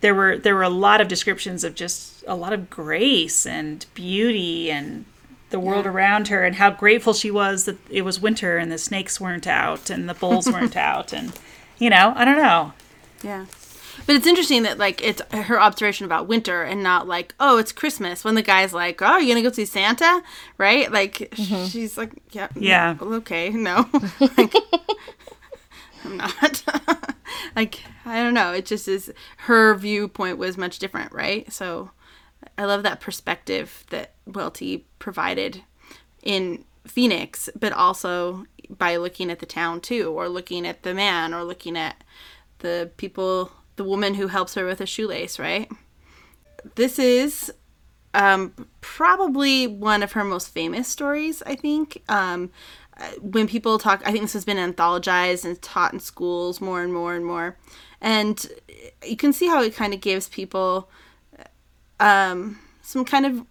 [0.00, 3.86] there were there were a lot of descriptions of just a lot of grace and
[3.94, 5.04] beauty and
[5.50, 8.78] the world around her and how grateful she was that it was winter and the
[8.78, 11.32] snakes weren't out and the bulls weren't out and
[11.78, 12.72] you know i don't know
[13.22, 13.46] Yeah.
[14.06, 17.70] But it's interesting that like it's her observation about winter and not like, oh, it's
[17.72, 20.22] Christmas when the guy's like, Oh, you gonna go see Santa?
[20.58, 20.90] Right?
[20.90, 21.66] Like mm-hmm.
[21.66, 22.48] she's like, Yeah.
[22.56, 22.94] Yeah.
[22.98, 23.88] well, Okay, no.
[24.20, 24.54] like,
[26.04, 26.64] I'm not.
[27.56, 28.52] like, I don't know.
[28.52, 31.50] It just is her viewpoint was much different, right?
[31.52, 31.90] So
[32.58, 35.62] I love that perspective that Welty provided
[36.24, 38.46] in Phoenix, but also
[38.78, 42.02] by looking at the town too, or looking at the man, or looking at
[42.58, 45.70] the people, the woman who helps her with a shoelace, right?
[46.74, 47.52] This is
[48.14, 52.02] um, probably one of her most famous stories, I think.
[52.08, 52.50] Um,
[53.20, 56.92] when people talk, I think this has been anthologized and taught in schools more and
[56.92, 57.56] more and more.
[58.00, 58.46] And
[59.04, 60.90] you can see how it kind of gives people
[62.00, 63.46] um, some kind of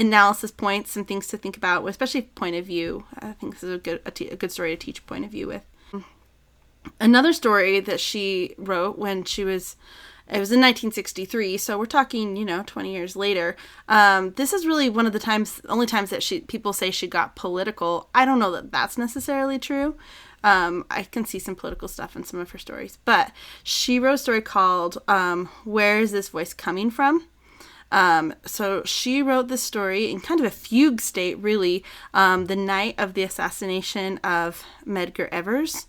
[0.00, 3.04] analysis points and things to think about, especially point of view.
[3.18, 5.30] I think this is a good a, t- a good story to teach point of
[5.30, 5.64] view with.
[6.98, 9.76] Another story that she wrote when she was
[10.26, 13.56] it was in 1963, so we're talking, you know, 20 years later.
[13.88, 17.08] Um, this is really one of the times, only times that she people say she
[17.08, 18.08] got political.
[18.14, 19.96] I don't know that that's necessarily true.
[20.44, 23.32] Um, I can see some political stuff in some of her stories, but
[23.64, 27.26] she wrote a story called um, "Where Is This Voice Coming From?"
[27.92, 32.56] Um, so she wrote this story in kind of a fugue state, really, um, the
[32.56, 35.86] night of the assassination of Medgar Evers.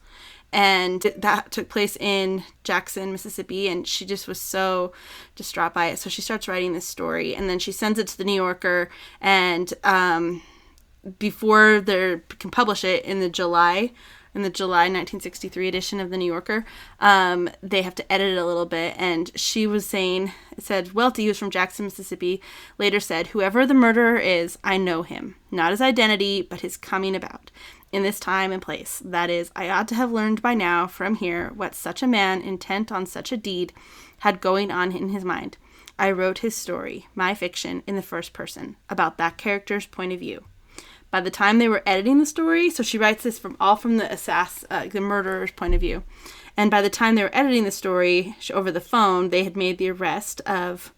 [0.53, 3.67] And that took place in Jackson, Mississippi.
[3.69, 4.91] And she just was so
[5.35, 5.99] distraught by it.
[5.99, 8.89] So she starts writing this story and then she sends it to the New Yorker.
[9.21, 10.41] And um,
[11.19, 13.91] before they can publish it in the July
[14.33, 16.65] in the July 1963 edition of the New Yorker,
[16.99, 18.95] um, they have to edit it a little bit.
[18.97, 22.41] And she was saying, it said, Welty, who's from Jackson, Mississippi,
[22.77, 25.35] later said, Whoever the murderer is, I know him.
[25.49, 27.51] Not his identity, but his coming about.
[27.91, 29.01] In this time and place.
[29.03, 32.41] That is, I ought to have learned by now from here what such a man
[32.41, 33.73] intent on such a deed
[34.19, 35.57] had going on in his mind.
[35.99, 40.19] I wrote his story, my fiction, in the first person, about that character's point of
[40.19, 40.45] view
[41.11, 43.97] by the time they were editing the story so she writes this from all from
[43.97, 46.03] the assass uh, the murderer's point of view.
[46.57, 49.77] And by the time they were editing the story over the phone they had made
[49.77, 50.93] the arrest of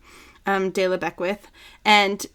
[0.45, 1.47] um, de la beckwith.
[1.86, 2.26] And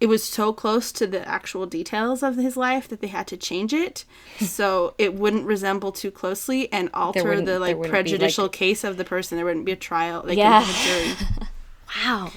[0.00, 3.36] it was so close to the actual details of his life that they had to
[3.36, 4.04] change it.
[4.40, 8.96] So it wouldn't resemble too closely and alter the like wouldn't like- prejudicial case of
[8.96, 9.36] the person.
[9.36, 10.22] There wouldn't be a trial.
[10.22, 10.62] They Yeah.
[10.68, 11.14] a jury.
[12.04, 12.32] Wow.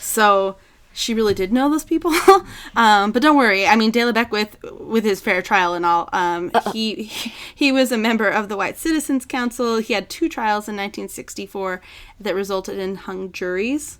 [0.00, 0.56] so
[0.96, 2.12] she really did know those people.
[2.76, 3.66] um, but don't worry.
[3.66, 7.04] I mean, De La Beckwith, with his fair trial and all, um, he
[7.54, 9.76] he was a member of the White Citizens Council.
[9.76, 11.82] He had two trials in 1964
[12.20, 13.98] that resulted in hung juries.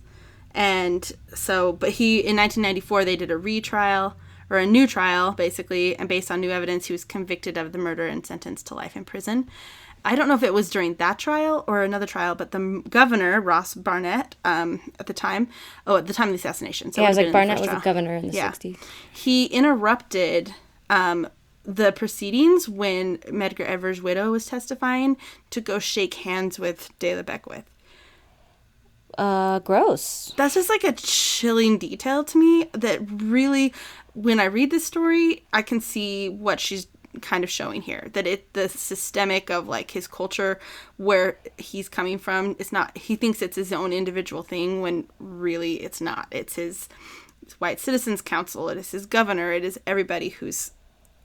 [0.52, 4.16] And so, but he in 1994 they did a retrial
[4.48, 7.78] or a new trial, basically, and based on new evidence, he was convicted of the
[7.78, 9.48] murder and sentenced to life in prison.
[10.06, 13.40] I don't know if it was during that trial or another trial, but the governor
[13.40, 15.48] Ross Barnett, um, at the time,
[15.84, 17.68] oh, at the time of the assassination, so Yeah, I was like the Barnett was
[17.68, 18.52] a governor in the Yeah.
[18.52, 18.78] 60s.
[19.12, 20.54] He interrupted
[20.88, 21.26] um,
[21.64, 25.16] the proceedings when Medgar Evers' widow was testifying
[25.50, 27.64] to go shake hands with De La Beckwith.
[29.18, 30.32] Uh, gross.
[30.36, 33.72] That's just like a chilling detail to me that really,
[34.14, 36.86] when I read this story, I can see what she's
[37.20, 38.08] kind of showing here.
[38.12, 40.58] That it, the systemic of like his culture,
[40.96, 45.82] where he's coming from, it's not, he thinks it's his own individual thing when really
[45.82, 46.28] it's not.
[46.30, 46.88] It's his,
[47.44, 50.72] his White Citizens Council, it is his governor, it is everybody who's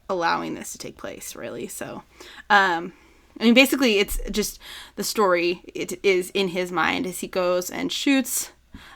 [0.09, 1.67] allowing this to take place, really.
[1.67, 2.03] So,
[2.49, 2.93] um,
[3.39, 4.59] I mean, basically, it's just
[4.97, 5.61] the story.
[5.73, 8.51] It is in his mind as he goes and shoots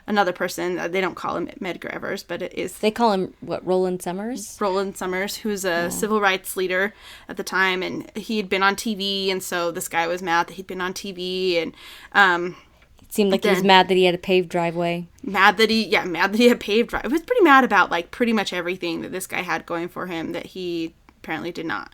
[0.07, 0.77] another person.
[0.79, 3.65] Uh, They don't call him Medgar Evers, but it is They call him what?
[3.65, 4.57] Roland Summers.
[4.59, 6.93] Roland Summers, who's a civil rights leader
[7.27, 10.47] at the time, and he had been on TV, and so this guy was mad
[10.47, 11.73] that he'd been on TV, and
[12.13, 12.55] um,
[13.01, 15.07] It seemed like he was mad that he had a paved driveway.
[15.23, 17.11] mad that he, yeah, mad that he had paved drive.
[17.11, 20.31] Was pretty mad about like pretty much everything that this guy had going for him
[20.33, 21.91] that he apparently did not.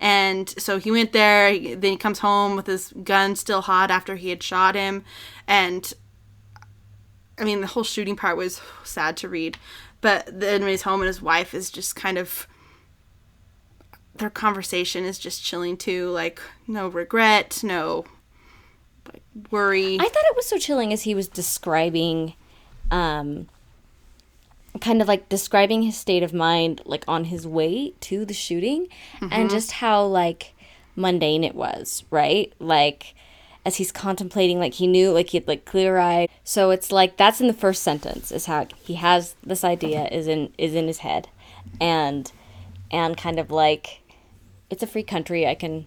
[0.00, 1.52] And so he went there.
[1.52, 5.04] he- Then he comes home with his gun still hot after he had shot him,
[5.46, 5.92] and
[7.38, 9.58] I mean the whole shooting part was sad to read.
[10.00, 12.46] But then when he's home and his wife is just kind of
[14.16, 16.10] their conversation is just chilling too.
[16.10, 18.04] Like no regret, no
[19.12, 19.96] like worry.
[20.00, 22.34] I thought it was so chilling as he was describing,
[22.90, 23.48] um,
[24.80, 28.88] kind of like describing his state of mind, like on his way to the shooting,
[29.20, 30.54] and just how like
[30.96, 32.52] mundane it was, right?
[32.58, 33.14] Like,
[33.64, 37.40] as he's contemplating like he knew like he'd like clear eyed so it's like that's
[37.40, 40.98] in the first sentence is how he has this idea is in is in his
[40.98, 41.28] head.
[41.80, 42.30] And
[42.90, 44.00] and kind of like
[44.70, 45.46] it's a free country.
[45.46, 45.86] I can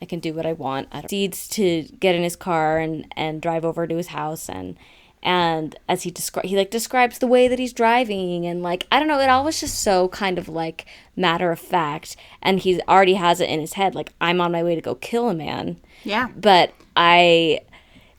[0.00, 0.88] i can do what i want.
[0.92, 4.76] I proceeds to get in his car and and drive over to his house and
[5.22, 8.98] and as he descri- he like describes the way that he's driving and like i
[8.98, 12.16] don't know it all was just so kind of like matter of fact.
[12.40, 14.94] And he already has it in his head like i'm on my way to go
[14.94, 15.80] kill a man.
[16.04, 16.28] Yeah.
[16.36, 17.60] but i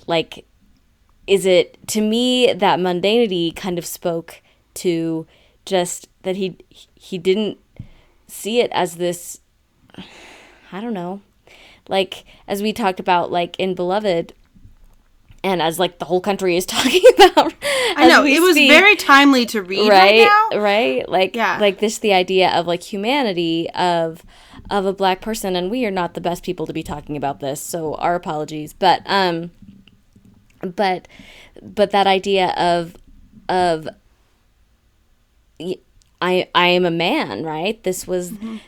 [0.08, 0.46] like
[1.28, 4.42] is it to me that mundanity kind of spoke
[4.76, 5.28] to
[5.66, 6.58] just that he
[6.96, 7.58] he didn't
[8.28, 9.40] see it as this
[10.72, 11.22] i don't know.
[11.88, 14.34] Like as we talked about like in beloved
[15.44, 17.54] and as like the whole country is talking about
[17.96, 20.60] I know it was very timely to read right, right now.
[20.60, 21.58] right like Yeah.
[21.60, 24.24] like this the idea of like humanity of
[24.70, 27.40] of a black person and we are not the best people to be talking about
[27.40, 29.52] this so our apologies but um
[30.76, 31.08] but
[31.62, 32.96] but that idea of
[33.48, 33.88] of
[36.22, 37.82] I I am a man, right?
[37.84, 38.62] This was th-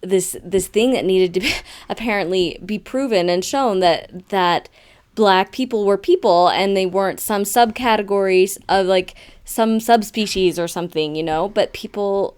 [0.00, 1.52] this this thing that needed to be,
[1.88, 4.68] apparently be proven and shown that that
[5.16, 9.14] black people were people and they weren't some subcategories of like
[9.44, 12.36] some subspecies or something, you know, but people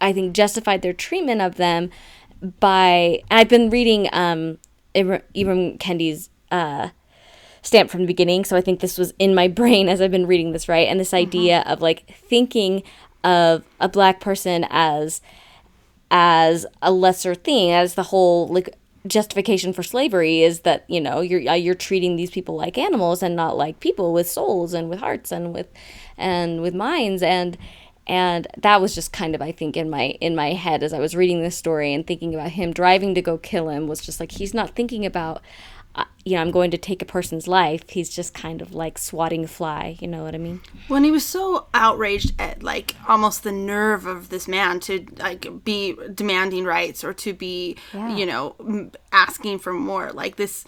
[0.00, 1.90] I think justified their treatment of them
[2.60, 4.58] by I've been reading um
[4.94, 6.88] Ibram Kendi's uh
[7.62, 8.44] stamped from the beginning.
[8.44, 10.88] So I think this was in my brain as I've been reading this, right?
[10.88, 12.82] And this idea of like thinking
[13.22, 15.20] of a black person as
[16.10, 18.74] as a lesser thing, as the whole like
[19.08, 23.22] justification for slavery is that you know you're uh, you're treating these people like animals
[23.22, 25.68] and not like people with souls and with hearts and with
[26.16, 27.22] and with minds.
[27.22, 27.56] And
[28.06, 30.98] and that was just kind of i think in my in my head as i
[30.98, 34.20] was reading this story and thinking about him driving to go kill him was just
[34.20, 35.42] like he's not thinking about
[36.26, 39.44] you know i'm going to take a person's life he's just kind of like swatting
[39.44, 40.60] a fly you know what i mean?
[40.88, 45.46] When he was so outraged at like almost the nerve of this man to like
[45.64, 50.12] be demanding rights or to be you know asking for more.
[50.12, 50.64] Like this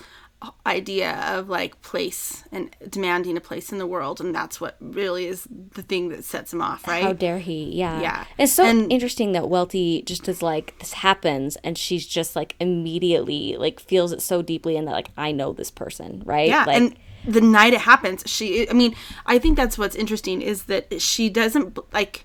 [0.64, 5.26] idea of like place and demanding a place in the world and that's what really
[5.26, 7.64] is the thing that sets him off right How dare he?
[7.74, 8.00] Yeah.
[8.00, 8.24] Yeah.
[8.38, 12.54] It's so And- interesting that Welty just is like, this happens, and she's just like
[12.60, 16.48] immediately like feels it so deeply, and that like I know this person, right?
[16.48, 18.68] Yeah, Like, and the night it happens, she.
[18.70, 18.94] I mean,
[19.26, 22.24] I think that's what's interesting is that she doesn't like.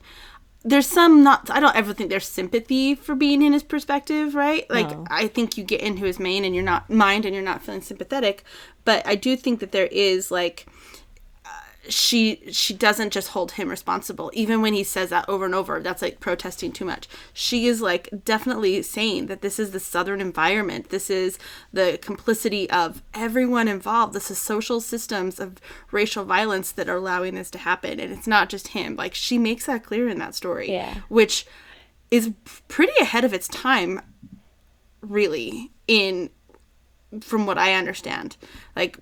[0.66, 1.49] There's some not.
[1.49, 4.70] I don't ever think there's sympathy for being in his perspective, right?
[4.70, 5.05] Like No.
[5.09, 7.82] I think you get into his main and you're not mind and you're not feeling
[7.82, 8.43] sympathetic,
[8.86, 10.66] but I do think that there is like
[11.90, 14.32] she she doesn't just hold him responsible.
[14.34, 17.08] Even when he says that over and over that's like protesting too much.
[17.34, 20.90] She is like definitely saying that this is the southern environment.
[20.90, 21.38] This is
[21.74, 24.14] the complicity of everyone involved.
[24.14, 25.58] This is social systems of
[25.92, 28.96] racial violence that are allowing this to happen and it's not just him.
[28.96, 30.96] Like she makes that clear in that story Yeah.
[31.10, 31.46] which
[32.12, 32.32] is
[32.68, 34.00] pretty ahead of its time
[35.02, 36.30] really in
[37.22, 38.38] from what I understand.
[38.76, 39.00] Like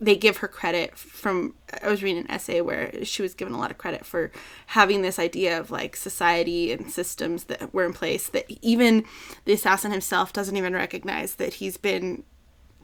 [0.00, 3.58] they give her credit from I was reading an essay where she was given a
[3.58, 4.32] lot of credit for
[4.68, 9.04] having this idea of like society and systems that were in place that even
[9.44, 12.24] the assassin himself doesn't even recognize that he's been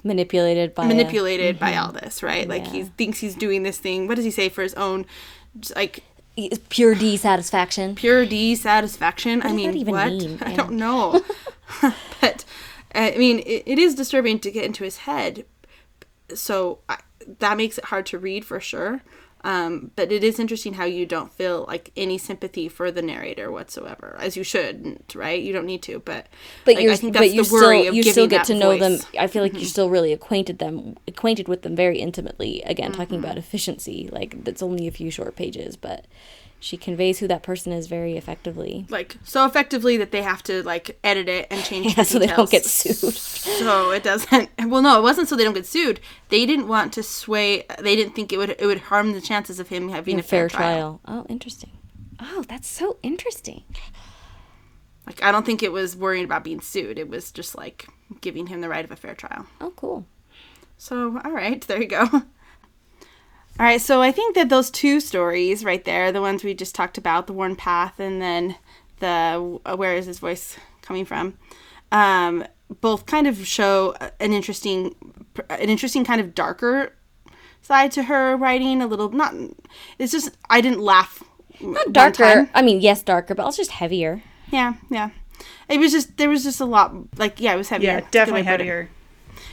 [0.04, 1.86] manipulated by a- manipulated by mm-hmm.
[1.86, 2.48] all this, right?
[2.48, 4.06] Like he thinks he's doing this thing.
[4.06, 5.06] What does he say for his own
[5.74, 6.04] like
[6.68, 7.94] pure dissatisfaction.
[7.94, 9.42] pure dissatisfaction.
[9.42, 10.12] I mean, even what?
[10.12, 10.38] mean?
[10.42, 10.56] I Yeah.
[10.56, 11.24] don't know.
[12.20, 12.44] but
[12.94, 15.44] I mean, it, it is disturbing to get into his head.
[16.34, 16.98] So I,
[17.38, 19.02] that makes it hard to read for sure.
[19.44, 23.52] Um, but it is interesting how you don't feel like any sympathy for the narrator
[23.52, 25.40] whatsoever, as you shouldn't, right?
[25.40, 26.26] You don't need to, but
[26.64, 28.54] But like, you're, I think but that's you the worry still you still get to
[28.54, 28.92] know them.
[28.94, 29.04] voice.
[29.04, 29.20] Mm-hmm.
[29.20, 32.62] I feel like you're still really acquainted them acquainted with them very intimately.
[32.62, 33.24] Again, talking Mm-hmm.
[33.24, 36.06] about efficiency, like that's only a few short pages, but
[36.58, 38.86] she conveys who that person is very effectively.
[38.88, 42.18] like so effectively that they have to like edit it and change Yeah, the so
[42.18, 43.14] they don't get sued.
[43.14, 46.00] so it doesn't well no it wasn't so they don't get sued
[46.30, 49.60] they didn't want to sway they didn't think it would it would harm the chances
[49.60, 51.00] of him having In a fair, trial.
[51.06, 51.70] Oh, interesting.
[52.20, 53.62] Oh, that's so interesting.
[55.06, 57.86] like i don't think it was worrying about being sued it was just like
[58.20, 60.06] giving him the right of a fair trial Oh, cool.
[60.78, 62.22] so all right there you go
[63.58, 66.74] all right so i think that those two stories right there the ones we just
[66.74, 68.56] talked about the worn path and then
[69.00, 71.36] the uh, where is his voice coming from
[71.92, 72.44] um,
[72.80, 74.94] both kind of show an interesting
[75.50, 76.92] an interesting kind of darker
[77.62, 79.34] side to her writing a little not
[79.98, 81.22] it's just i didn't laugh
[81.60, 82.50] Not darker.
[82.54, 84.22] I mean, yes, darker, but also just heavier.
[84.50, 85.10] yeah yeah
[85.68, 88.08] it was just there was just a lot like yeah it was heavier Yeah, That's
[88.08, 88.64] a good way definitely to put it.
[88.66, 88.88] heavier.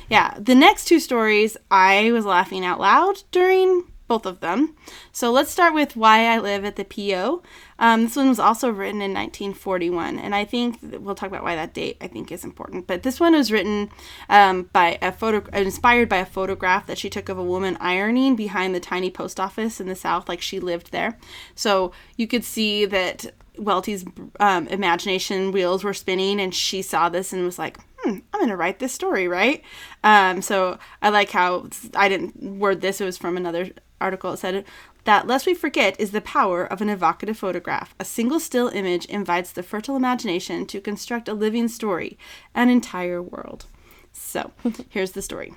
[0.10, 4.76] Yeah, the next two stories, I was laughing out loud during both of them.
[5.12, 7.42] So let's start with Why I Live at the PO.
[7.80, 11.56] Um, this one was also written in 1941, and I think we'll talk about why
[11.56, 12.88] that date I think is important.
[12.88, 13.90] But this one was written
[14.30, 18.36] um, by a photo, inspired by a photograph that she took of a woman ironing
[18.36, 21.18] behind the tiny post office in the South, like she lived there.
[21.56, 24.06] So you could see that Welty's
[24.40, 28.50] um, imagination wheels were spinning, and she saw this and was like, hmm, I'm going
[28.50, 29.64] to write this story, right?
[30.04, 33.70] Um, so I like how I didn't word this, it was from another
[34.04, 34.34] article.
[34.34, 34.66] It said
[35.06, 37.96] that, lest we forget, is the power of an evocative photograph.
[38.00, 42.18] A single still image invites the fertile imagination to construct a living story,
[42.54, 43.66] an entire world.
[44.12, 44.52] So
[44.90, 45.54] here's the story.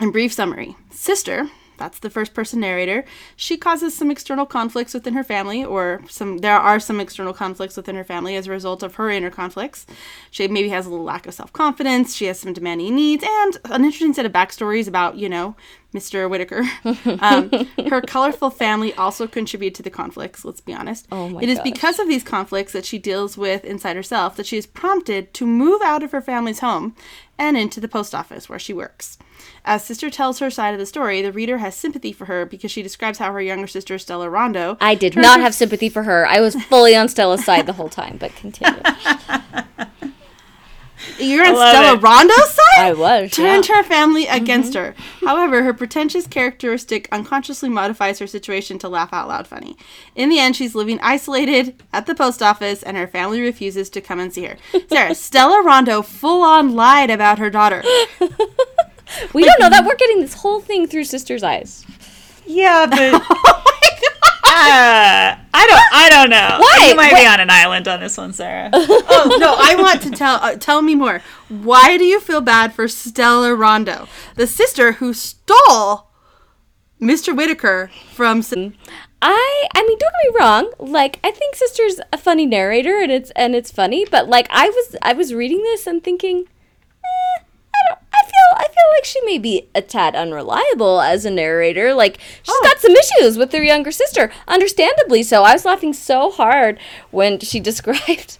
[0.00, 1.50] In brief summary, Sister,
[1.82, 3.04] that's the first person narrator.
[3.34, 7.76] She causes some external conflicts within her family, or some there are some external conflicts
[7.76, 9.86] within her family as a result of her inner conflicts.
[10.30, 12.14] She maybe has a little lack of self confidence.
[12.14, 15.56] She has some demanding needs, and an interesting set of backstories about you know
[15.94, 16.28] Mr.
[16.28, 16.62] Whitaker.
[17.20, 17.50] um,
[17.88, 20.44] her colorful family also contribute to the conflicts.
[20.44, 21.06] Let's be honest.
[21.12, 21.64] Oh my It is gosh.
[21.64, 25.46] because of these conflicts that she deals with inside herself that she is prompted to
[25.46, 26.94] move out of her family's home
[27.38, 29.18] and into the post office where she works.
[29.64, 32.70] As Sister tells her side of the story, the reader has sympathy for her because
[32.70, 34.76] she describes how her younger sister Stella Rondo.
[34.80, 36.26] I did not have sympathy for her.
[36.26, 38.80] I was fully on Stella's side the whole time, but continue.
[41.18, 42.02] You're on Stella it.
[42.02, 42.78] Rondo's side.
[42.78, 43.30] I was.
[43.30, 43.76] turned yeah.
[43.76, 44.94] her family against her.
[45.24, 49.76] However, her pretentious characteristic unconsciously modifies her situation to laugh out loud funny.
[50.14, 54.00] In the end, she's living isolated at the post office, and her family refuses to
[54.00, 54.56] come and see her.
[54.88, 57.82] Sarah, Stella Rondo full on lied about her daughter.
[59.32, 59.84] We don't know that.
[59.84, 61.84] We're getting this whole thing through sister's eyes.
[62.46, 63.22] Yeah, but
[64.44, 65.82] uh, I don't.
[65.92, 66.58] I don't know.
[66.60, 66.88] Why?
[66.88, 68.70] You might be on an island on this one, Sarah.
[69.14, 70.36] Oh no, I want to tell.
[70.36, 71.20] Uh, tell me more.
[71.48, 76.08] Why do you feel bad for Stella Rondo, the sister who stole
[77.00, 77.36] Mr.
[77.36, 78.38] Whitaker from?
[78.38, 78.54] S-
[79.24, 80.72] I I mean, don't get me wrong.
[80.78, 84.04] Like, I think sister's a funny narrator, and it's and it's funny.
[84.10, 86.46] But like, I was I was reading this and thinking,
[87.04, 87.41] eh,
[88.22, 91.92] I feel I feel like she may be a tad unreliable as a narrator.
[91.94, 95.42] Like, she's got some issues with her younger sister, understandably so.
[95.42, 96.78] I was laughing so hard
[97.10, 98.38] when she described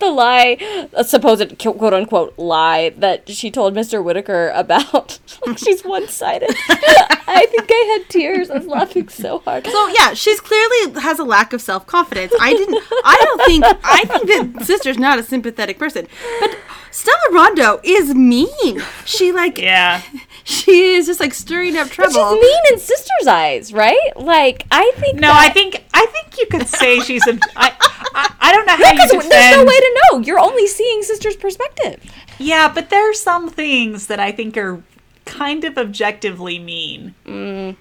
[0.00, 4.02] the lie, a supposed quote unquote lie that she told Mr.
[4.02, 5.18] Whitaker about.
[5.46, 6.50] like, she's one sided.
[6.68, 8.50] I think I had tears.
[8.50, 9.66] I was laughing so hard.
[9.66, 12.32] So yeah, she's clearly has a lack of self confidence.
[12.40, 12.82] I didn't.
[13.04, 13.64] I don't think.
[13.84, 16.08] I think that sister's not a sympathetic person,
[16.40, 16.56] but
[16.90, 18.82] Stella Rondo is mean.
[19.04, 19.58] She like.
[19.58, 20.02] yeah.
[20.42, 22.32] She is just like stirring up Which trouble.
[22.34, 24.10] she's mean in sister's eyes, right?
[24.16, 27.24] Like I think No, that- I think I think you could say she's.
[27.28, 27.72] A, I,
[28.14, 29.30] I I don't know how you defend.
[29.30, 30.18] there's no way to know.
[30.20, 32.02] You're only seeing sister's perspective.
[32.38, 34.82] Yeah, but there are some things that I think are
[35.24, 37.14] kind of objectively mean.
[37.26, 37.76] Mm.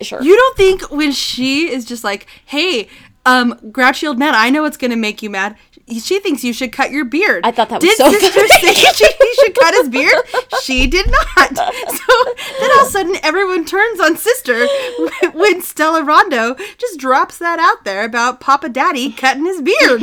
[0.00, 0.22] Sure.
[0.22, 2.88] You don't think when she is just like, "Hey,
[3.26, 5.56] um, grouchy old man, I know it's gonna make you mad."
[6.00, 7.44] She thinks you should cut your beard.
[7.46, 8.74] I thought that was did so sister funny.
[8.74, 10.14] say she, he should cut his beard?
[10.62, 11.18] She did not.
[12.08, 12.24] So
[12.60, 14.66] then all of a sudden, everyone turns on sister
[15.32, 20.02] when Stella Rondo just drops that out there about Papa Daddy cutting his beard.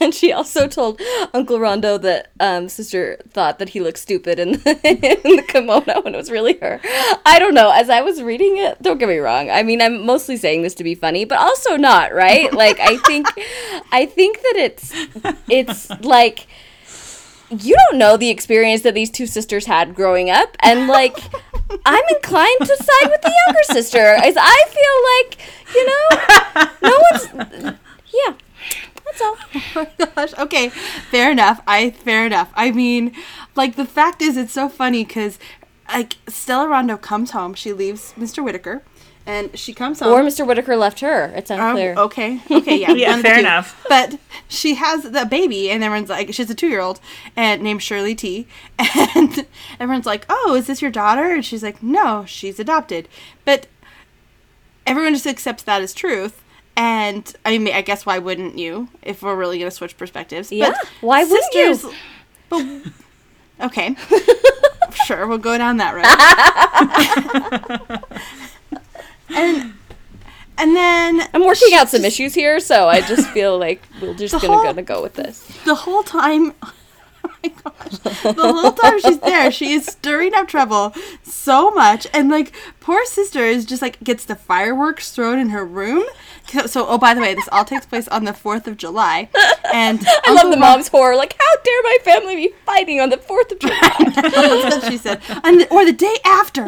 [0.00, 1.00] and she also told
[1.32, 6.02] Uncle Rondo that um, sister thought that he looked stupid in the, in the kimono,
[6.04, 6.80] and it was really her.
[7.24, 7.70] I don't know.
[7.70, 9.50] As I was reading it, don't get me wrong.
[9.50, 12.52] I mean, I'm mostly saying this to be funny, but also not right.
[12.52, 13.26] Like I think,
[13.92, 14.92] I think that it's
[15.48, 16.46] it's like
[17.50, 21.16] you don't know the experience that these two sisters had growing up and like
[21.86, 25.38] i'm inclined to side with the younger sister as i feel like
[25.74, 27.78] you know no one's
[28.12, 28.34] yeah
[29.06, 30.34] that's all oh my gosh.
[30.38, 31.60] Okay, fair enough.
[31.66, 32.50] I fair enough.
[32.54, 33.12] I mean,
[33.54, 35.38] like the fact is, it's so funny because
[35.88, 37.54] like Stella Rondo comes home.
[37.54, 38.42] She leaves Mr.
[38.44, 38.82] Whitaker,
[39.26, 40.12] and she comes home.
[40.12, 42.40] or mr whitaker left her it's Um, unclear okay.
[42.50, 42.76] Okay.
[42.80, 42.92] Yeah.
[42.96, 43.40] Yeah, one of the fair two.
[43.40, 43.84] enough.
[43.88, 44.18] But
[44.48, 47.00] she has the baby, and everyone's like, she's a two-year-old,
[47.36, 48.46] and named Shirley T.
[49.16, 49.46] And
[49.80, 53.08] everyone's like, "Oh, is this your daughter?" And she's like, "No, she's adopted."
[53.44, 53.66] But
[54.86, 56.42] everyone just accepts that as truth.
[56.76, 58.88] And I mean, I guess why wouldn't you?
[59.02, 61.92] If we're really gonna switch perspectives, Yeah, why wouldn't you?
[62.48, 62.64] But
[63.68, 63.96] okay,
[65.06, 66.04] sure, we'll go down that road.
[69.30, 69.72] And
[70.58, 74.32] and then i'm working out some issues here so i just feel like we're just
[74.32, 77.98] gonna whole- gonna go with this the whole time oh my gosh.
[78.22, 82.06] The whole time she's there, she is stirring up trouble so much.
[82.12, 86.04] And like, poor sister is just like, gets the fireworks thrown in her room.
[86.48, 89.28] So, so oh, by the way, this all takes place on the 4th of July.
[89.72, 91.16] And I love the mom's horror.
[91.16, 94.12] Like, how dare my family be fighting on the 4th of July?
[94.14, 95.20] That's what she said.
[95.42, 96.64] And, or the day after.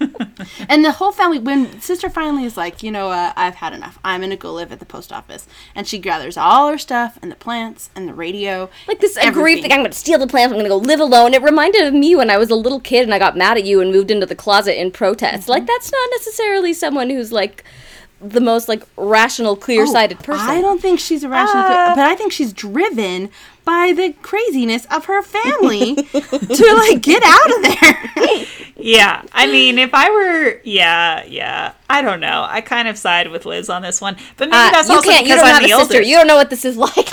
[0.68, 3.98] and the whole family, when sister finally is like, you know, uh, I've had enough.
[4.04, 7.30] I'm gonna go live at the post office, and she gathers all her stuff and
[7.30, 9.72] the plants and the radio, like this aggrieved thing.
[9.72, 10.52] I'm going to steal the plants.
[10.52, 11.34] I'm going to go live alone.
[11.34, 13.64] It reminded of me when I was a little kid and I got mad at
[13.64, 15.48] you and moved into the closet in protest.
[15.48, 17.64] Like, that's not necessarily someone who's like
[18.20, 20.46] the most like rational, clear-sighted person.
[20.46, 23.30] Oh, I don't think she's a rational, Uh, but I think she's driven
[23.66, 28.46] by the craziness of her family to like get out of there.
[28.78, 32.44] Yeah, I mean, if I were, yeah, yeah, I don't know.
[32.48, 35.08] I kind of side with Liz on this one, but maybe Uh, that's you also
[35.10, 35.24] can't.
[35.26, 35.94] You because don't I'm have a the sister.
[35.96, 36.08] oldest.
[36.10, 37.10] You don't know what this is like.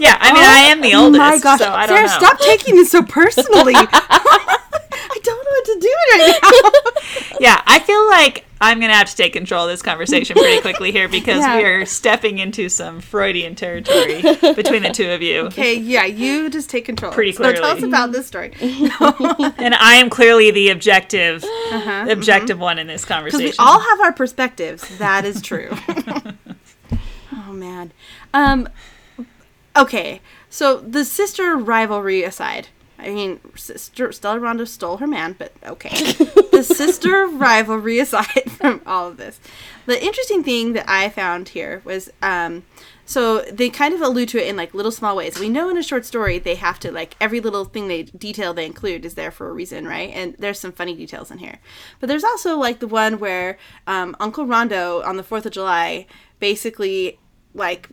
[0.00, 1.18] Yeah, I mean, I am the Oh oldest.
[1.18, 2.26] my gosh, so I don't Sarah, know.
[2.28, 3.74] stop taking this so personally.
[3.76, 7.36] I don't know what to do right now.
[7.40, 10.90] Yeah, I feel like I'm gonna have to take control of this conversation pretty quickly
[10.92, 11.56] here because Yeah.
[11.56, 14.20] we are stepping into some Freudian territory
[14.54, 17.12] between the two of you, Okay, yeah, you just take control.
[17.12, 17.56] Pretty clearly.
[17.56, 18.52] So tell us about this story.
[18.60, 23.46] and I am clearly the objective, Uh-huh, objective one in this conversation.
[23.46, 24.98] we all have our perspectives.
[24.98, 25.70] That is true.
[27.32, 27.92] oh man.
[28.32, 28.68] Um.
[29.76, 32.66] Okay, so the sister rivalry aside,
[32.98, 36.12] I mean, sister Stella Rondo stole her man, but okay.
[36.50, 39.38] the sister rivalry aside from all of this,
[39.86, 42.64] the interesting thing that I found here was, um,
[43.08, 45.38] so they kind of allude to it in like little small ways.
[45.38, 48.52] We know in a short story they have to like every little thing they detail
[48.52, 50.10] they include is there for a reason, right?
[50.12, 51.58] And there's some funny details in here,
[52.00, 53.56] but there's also like the one where
[53.86, 56.06] um, Uncle Rondo on the Fourth of July
[56.38, 57.18] basically
[57.54, 57.88] like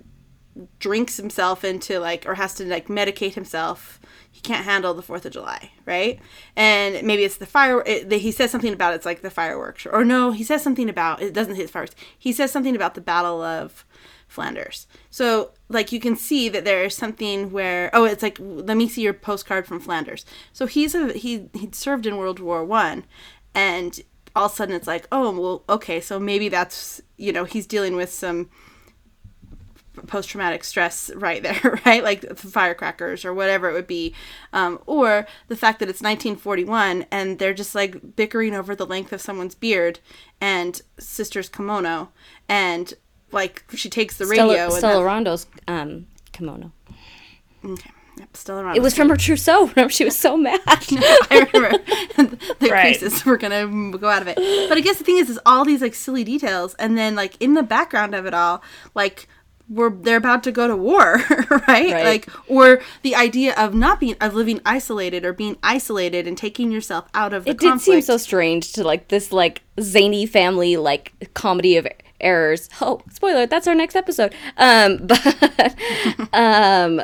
[0.80, 4.02] drinks himself into like or has to like medicate himself.
[4.30, 6.20] He can't handle the fourth of july right?
[6.58, 9.86] And maybe it's the fire it, he says something about it's like the fireworks.
[9.86, 11.96] Or no he says something about it doesn't hit fireworks.
[12.18, 13.85] He says something about the battle of
[14.36, 18.76] flanders so like you can see that there is something where oh it's like let
[18.76, 22.64] me see your postcard from flanders so he's a he he'd served in world war
[22.64, 23.06] one
[23.54, 24.02] and
[24.36, 27.66] all of a sudden it's like oh well okay so maybe that's you know he's
[27.66, 28.50] dealing with some
[30.08, 32.04] post traumatic stress right there, right?
[32.04, 34.14] Like firecrackers or whatever it would be.
[34.54, 39.14] Um, or the fact that it's 1941 and they're just like bickering over the length
[39.14, 40.00] of someone's beard
[40.42, 42.10] and sister's kimono.
[42.48, 42.94] And
[43.36, 44.70] like she takes the radio.
[44.70, 46.72] Stella, and Rondo's um, kimono.
[47.64, 47.92] okay.
[48.18, 49.66] Yep, Stella Rondo's It was from her trousseau.
[49.76, 50.62] Remember, she was so mad.
[50.66, 51.78] I remember
[52.60, 52.98] the Right.
[52.98, 53.68] creases were gonna
[53.98, 54.38] go out of it.
[54.70, 57.36] But I guess the thing is, is all these like silly details, and then like
[57.42, 58.64] in the background of it all,
[58.96, 59.28] like
[59.68, 61.16] we're they're about to go to war,
[61.50, 61.68] right?
[61.68, 62.06] Right.
[62.06, 66.72] Like or the idea of not being of living isolated or being isolated and taking
[66.72, 67.84] yourself out of the it did conflict.
[67.84, 71.86] seem so strange to like this like zany family like comedy of
[72.20, 72.70] errors.
[72.82, 73.46] Oh, spoiler!
[73.46, 74.34] That's our next episode.
[74.58, 75.76] Um, but
[76.34, 77.02] um,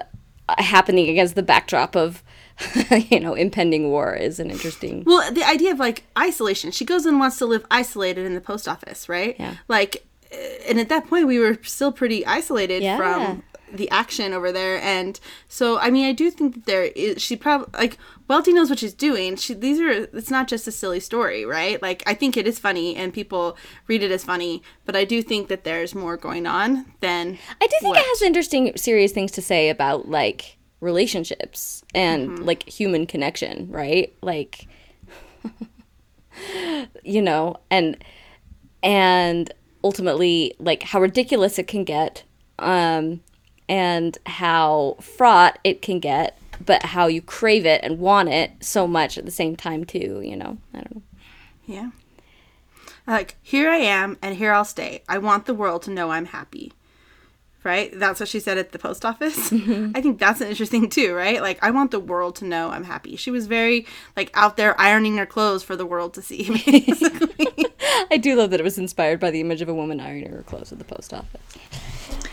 [0.57, 2.23] happening against the backdrop of
[3.09, 5.03] you know impending war is an interesting.
[5.05, 6.71] Well, the idea of like isolation.
[6.71, 9.35] She goes and wants to live isolated in the post office, right?
[9.39, 9.55] Yeah.
[9.67, 10.05] Like,
[10.67, 12.97] and at that point, we were still pretty isolated Yeah.
[12.97, 13.43] from
[13.73, 17.21] the action over there, and so I mean, I do think that there is.
[17.21, 17.97] She probably like
[18.27, 19.35] Welty knows what she's doing.
[19.35, 19.89] She these are.
[19.89, 21.81] It's not just a silly story, right?
[21.81, 23.57] Like, I think it is funny, and people
[23.87, 27.37] read it as funny, but I do think that there's more going on than.
[27.61, 32.45] I do think what- it has interesting, serious things to say about like relationships and
[32.45, 34.15] like human connection, right?
[34.21, 34.67] Like,
[37.03, 38.03] you know, and
[38.83, 39.51] and
[39.83, 42.23] ultimately like how ridiculous it can get,
[42.59, 43.21] um,
[43.71, 48.85] and how fraught it can get, but how you crave it and want it so
[48.85, 50.21] much at the same time too.
[50.21, 51.01] You know, I don't know.
[51.65, 51.91] Yeah.
[53.07, 55.03] Like, here I am, and here I'll stay.
[55.07, 56.73] I want the world to know I'm happy.
[57.63, 57.97] Right?
[57.97, 59.51] That's what she said at the post office.
[59.51, 59.91] Mm-hmm.
[59.95, 61.41] I think that's an interesting too, right?
[61.41, 63.15] Like, I want the world to know I'm happy.
[63.15, 63.85] She was very,
[64.17, 66.43] like, out there ironing her clothes for the world to see.
[68.11, 70.43] I do love that it was inspired by the image of a woman ironing her
[70.43, 71.41] clothes at the post office.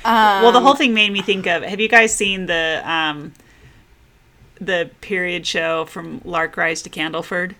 [0.04, 1.62] Well, the whole thing made me think of.
[1.62, 3.32] Have you guys seen the um,
[4.60, 7.54] the period show from Lark Rise to Candleford?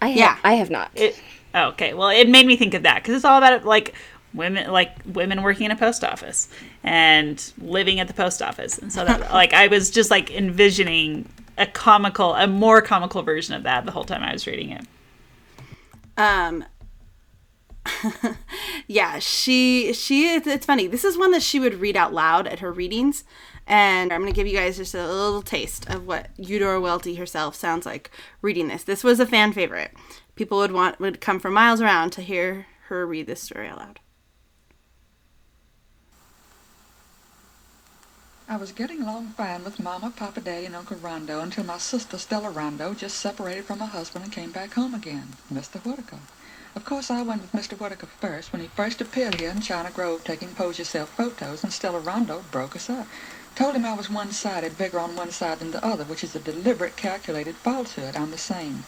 [0.00, 0.38] I Yeah.
[0.44, 0.90] I have not.
[0.94, 1.18] It
[1.54, 1.94] oh, okay.
[1.94, 3.94] Well, it made me think of that because it's all about like
[4.34, 6.48] women, like women working in a post office
[6.82, 11.28] and living at the post office, and so that like I was just like envisioning
[11.56, 14.84] a comical, a more comical version of that the whole time I was reading it.
[16.16, 16.64] um,
[18.86, 20.86] yeah, she she it's, funny.
[20.86, 23.24] This is one that she would read out loud at her readings,
[23.66, 27.54] and I'm gonna give you guys just a little taste of what Eudora Welty herself
[27.54, 28.10] sounds like
[28.42, 28.84] reading this.
[28.84, 29.92] This was a fan favorite.
[30.34, 34.00] People would want would come from miles around to hear her read this story aloud.
[38.50, 42.16] I was getting along fine with Mama, Papa Daddy, and Uncle Rondo until my sister
[42.16, 45.84] Stella Rondo just separated from her husband and came back home again, Mr.
[45.84, 46.20] Whitaker.
[46.74, 47.78] Of course, I went with Mr.
[47.78, 51.72] Whitaker first when he first appeared here in China Grove taking pose yourself photos, and
[51.72, 53.06] Stella Rondo broke us up.
[53.54, 56.40] Told him I was one-sided, bigger on one side than the other, which is a
[56.40, 58.16] deliberate, calculated falsehood.
[58.16, 58.84] I'm the same.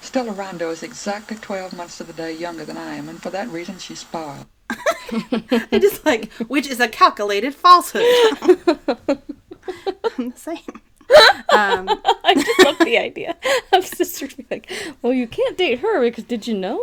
[0.00, 3.30] Stella Rondo is exactly 12 months to the day younger than I am, and for
[3.30, 4.46] that reason she's spoiled.
[5.10, 8.04] I just like, which is a calculated falsehood.
[10.18, 10.58] I'm the same.
[11.50, 11.88] Um,
[12.24, 13.36] I just love the idea
[13.72, 14.70] of sisters being like,
[15.02, 16.82] "Well, you can't date her because did you know?"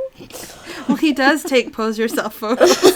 [0.88, 2.76] well, he does take pose yourself photos.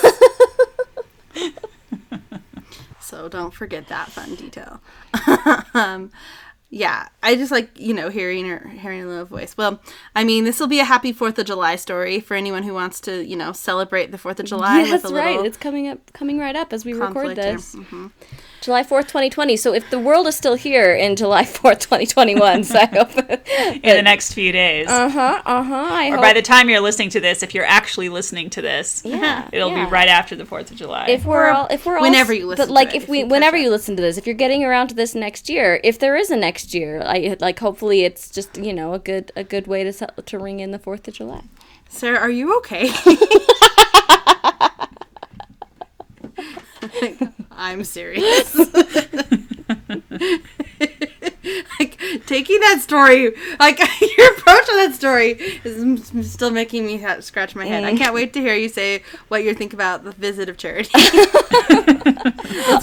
[2.99, 4.81] so don't forget that fun detail.
[5.73, 6.11] um,
[6.71, 9.55] yeah, I just like you know hearing her hearing a little voice.
[9.57, 9.81] Well,
[10.15, 12.99] I mean, this will be a happy Fourth of July story for anyone who wants
[13.01, 14.77] to you know celebrate the Fourth of July.
[14.77, 15.43] Yeah, with that's a right.
[15.45, 17.75] It's coming up, coming right up as we record this.
[17.75, 18.11] Mhm.
[18.61, 19.55] July 4th, 2020.
[19.57, 23.17] So if the world is still here in July 4th, 2021, so I hope.
[23.83, 24.87] in the next few days.
[24.89, 25.41] Uh huh.
[25.45, 26.07] Uh huh.
[26.09, 26.21] Or hope.
[26.21, 29.71] by the time you're listening to this, if you're actually listening to this, Yeah, it'll
[29.71, 29.85] yeah.
[29.85, 31.07] be right after the Fourth of July.
[31.09, 33.09] if we're all, if we're all, whenever you listen but to like it, if if
[33.09, 33.63] we, you whenever up.
[33.63, 36.29] you listen to this, if you're getting around to this next year, if there is
[36.29, 39.83] a next year, I like hopefully it's just you know a good a good way
[39.83, 41.43] to se- to ring in the Fourth of July.
[41.87, 42.91] Sarah, are you okay?
[47.51, 48.55] I'm serious.
[51.79, 53.79] like taking that story, like
[54.17, 55.31] your approach to that story
[55.63, 57.83] is m- still making me ha- scratch my head.
[57.83, 57.97] I mm.
[57.97, 60.89] can't wait to hear you say what you think about the visit of charity.
[60.93, 61.27] I'm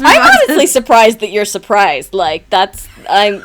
[0.02, 2.12] honestly surprised that you're surprised.
[2.12, 3.42] Like that's I'm.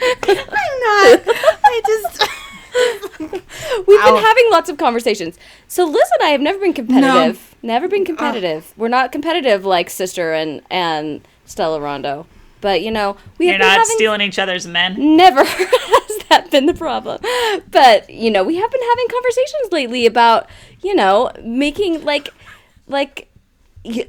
[0.00, 1.22] I'm not.
[1.64, 2.28] I just.
[3.18, 4.14] We've Ow.
[4.14, 5.38] been having lots of conversations.
[5.68, 7.54] So Liz and I have never been competitive.
[7.62, 8.06] Never been uh.
[8.06, 8.72] competitive.
[8.76, 12.26] We're not competitive like sister and and Stella Rondo.
[12.60, 15.16] But you know, we you're have been not having stealing each other's men.
[15.16, 15.44] never
[16.12, 17.20] has that been the problem.
[17.70, 20.48] But, you know, we have been having conversations lately about,
[20.80, 22.30] you know, making like
[22.86, 23.28] like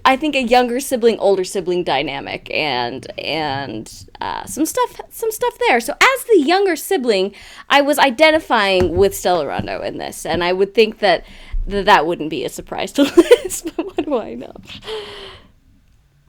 [0.05, 5.57] I think a younger sibling older sibling dynamic and and uh, some stuff some stuff
[5.67, 5.80] there.
[5.80, 7.34] So as the younger sibling,
[7.69, 11.26] I was identifying with Stella Rondo in this and I would think that
[11.67, 14.53] th- that wouldn't be a surprise to Liz, but what do I know?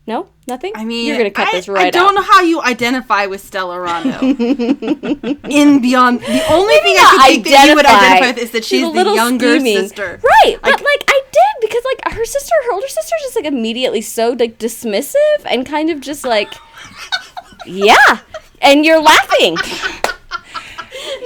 [0.06, 0.72] No, nothing.
[0.74, 2.14] I mean, you're gonna cut I, this right I don't out.
[2.16, 4.18] know how you identify with Stella Rondo.
[4.20, 8.06] In beyond, the only thing I not can think that you would identify.
[8.16, 9.78] identify with is that She's she's a the younger scheming.
[9.78, 10.20] sister.
[10.22, 13.46] Right, but Like- like I did because like her sister, her older sister, just like
[13.46, 16.52] immediately so like dismissive and kind of just like,
[17.66, 18.18] yeah,
[18.60, 19.56] and you're laughing.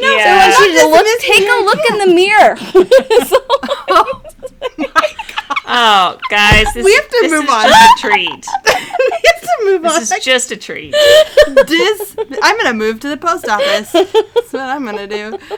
[0.01, 0.25] No, Yeah.
[0.25, 2.57] So I want you to look, take a her, look in the mirror.
[3.91, 4.23] Oh,
[5.67, 7.69] oh, guys, this, We have to this move is on.
[7.69, 8.47] just a treat.
[9.65, 10.01] We have to move on.
[10.01, 10.93] This is just a treat.
[11.67, 13.93] Dis- I'm gonna move to the post office.
[13.93, 15.39] That's what I'm gonna do.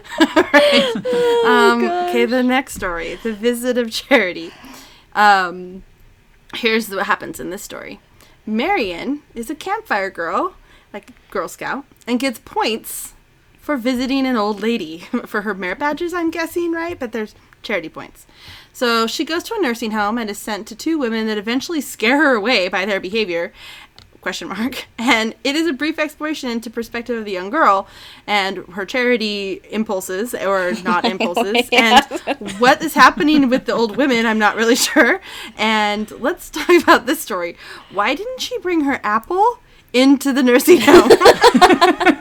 [0.52, 1.44] Right.
[1.46, 4.50] um, okay, the next story: the visit of charity.
[5.14, 5.82] Um,
[6.54, 8.00] here's what happens in this story.
[8.46, 10.54] Marion is a campfire girl,
[10.92, 13.14] like Girl Scout, and gets points
[13.60, 16.12] for visiting an old lady for her merit badges.
[16.12, 16.98] I'm guessing, right?
[16.98, 18.26] But there's charity points.
[18.72, 21.80] So she goes to a nursing home and is sent to two women that eventually
[21.80, 23.52] scare her away by their behavior.
[24.20, 24.86] Question mark.
[24.98, 27.88] And it is a brief exploration into perspective of the young girl
[28.26, 32.04] and her charity impulses or not impulses and
[32.58, 34.26] what is happening with the old women.
[34.26, 35.20] I'm not really sure.
[35.56, 37.56] And let's talk about this story.
[37.90, 39.58] Why didn't she bring her apple
[39.92, 41.10] into the nursing home?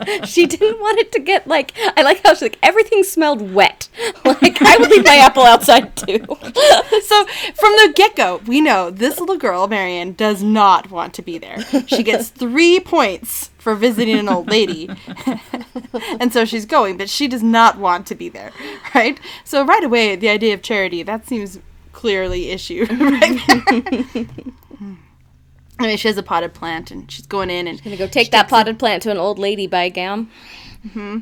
[0.24, 1.72] she didn't want it to get like.
[1.96, 3.88] I like how she's like everything smelled wet.
[4.24, 6.18] Like I would leave my apple outside too.
[6.18, 7.24] so
[7.54, 11.60] from the get-go we know this little girl marion does not want to be there
[11.86, 14.88] she gets three points for visiting an old lady
[16.20, 18.52] and so she's going but she does not want to be there
[18.94, 21.58] right so right away the idea of charity that seems
[21.92, 23.40] clearly issue right
[24.14, 24.26] there.
[25.80, 28.30] I mean, she has a potted plant, and she's going in, and Gonna go take
[28.32, 30.30] that potted plant to an old lady by a gam.
[30.86, 31.18] Mm-hmm.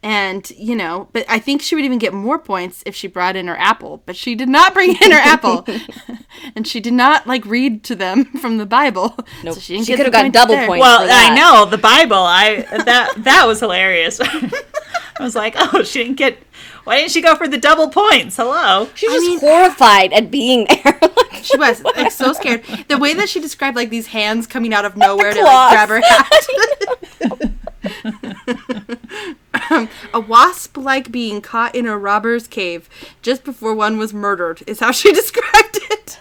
[0.00, 3.34] And, you know, but I think she would even get more points if she brought
[3.34, 4.00] in her apple.
[4.06, 5.66] But she did not bring in her apple.
[6.54, 9.16] and she did not, like, read to them from the Bible.
[9.42, 9.54] Nope.
[9.54, 10.66] So she didn't She get could've the got double there.
[10.68, 10.80] points.
[10.80, 11.32] Well, for that.
[11.32, 12.16] I know the Bible.
[12.16, 14.20] I that that was hilarious.
[14.22, 14.52] I
[15.20, 16.38] was like, oh, she didn't get.
[16.88, 18.36] Why didn't she go for the double points?
[18.36, 18.88] Hello.
[18.94, 20.98] She's I just mean- horrified at being there.
[21.42, 22.64] She was like so scared.
[22.88, 25.88] The way that she described like these hands coming out of nowhere to like, grab
[25.88, 26.32] her hat.
[29.70, 32.88] um, a wasp-like being caught in a robber's cave
[33.22, 36.18] just before one was murdered is how she described it.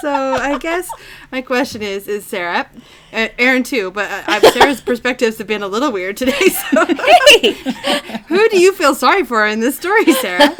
[0.00, 0.88] So I guess
[1.32, 2.68] my question is: Is Sarah,
[3.12, 3.90] uh, Erin too?
[3.90, 6.48] But uh, Sarah's perspectives have been a little weird today.
[6.48, 6.84] So
[8.28, 10.40] who do you feel sorry for in this story, Sarah?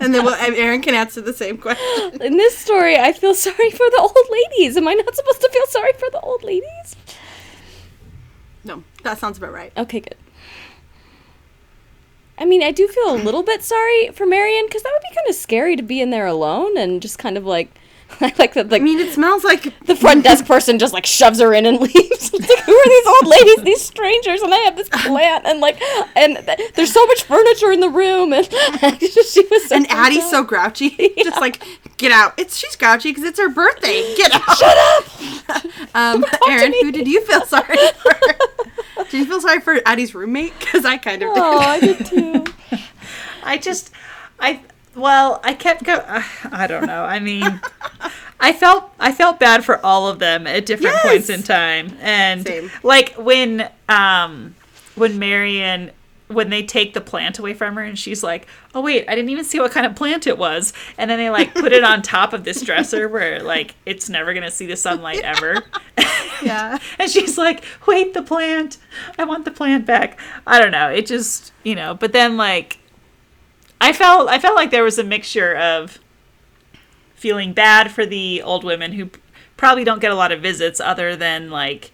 [0.00, 2.20] and then well, Erin can answer the same question.
[2.20, 4.76] In this story, I feel sorry for the old ladies.
[4.76, 6.96] Am I not supposed to feel sorry for the old ladies?
[8.64, 9.72] No, that sounds about right.
[9.76, 10.16] Okay, good.
[12.38, 15.14] I mean, I do feel a little bit sorry for Marion because that would be
[15.14, 17.70] kind of scary to be in there alone and just kind of like,
[18.38, 21.40] like the like I mean, it smells like the front desk person just like shoves
[21.40, 22.32] her in and leaves.
[22.32, 24.42] Like, who are these old ladies, these strangers?
[24.42, 25.80] And I have this plant and like,
[26.16, 28.46] and th- there's so much furniture in the room, and
[29.00, 30.48] she was so and Addie's freaked so out.
[30.48, 31.12] grouchy.
[31.22, 31.62] Just like
[31.96, 32.34] get out.
[32.38, 34.14] It's she's grouchy because it's her birthday.
[34.16, 34.56] Get out.
[34.56, 34.76] Shut
[35.48, 35.94] up.
[35.94, 39.04] um, Erin, who did you feel sorry for?
[39.04, 40.52] did you feel sorry for Addie's roommate?
[40.58, 41.38] Because I kind of did.
[41.42, 42.44] Oh, I did too.
[43.42, 43.90] I just,
[44.38, 44.60] I
[45.00, 45.94] well, I kept go.
[45.94, 46.22] Uh,
[46.52, 47.04] I don't know.
[47.04, 47.60] I mean,
[48.40, 51.02] I felt I felt bad for all of them at different Yes!
[51.02, 52.70] points in time, and Same.
[52.82, 54.54] like when um
[54.94, 55.90] when Marion
[56.28, 59.30] when they take the plant away from her and she's like, "Oh wait, I didn't
[59.30, 62.02] even see what kind of plant it was," and then they like put it on
[62.02, 65.62] top of this dresser where like it's never gonna see the sunlight ever.
[66.42, 66.78] Yeah.
[66.98, 68.78] And she's like, wait, the plant.
[69.18, 70.18] I want the plant back.
[70.46, 70.88] I don't know.
[70.88, 72.78] It just, you know, but then like
[73.80, 75.98] I felt I felt like there was a mixture of
[77.14, 79.10] feeling bad for the old women who
[79.56, 81.92] probably don't get a lot of visits other than like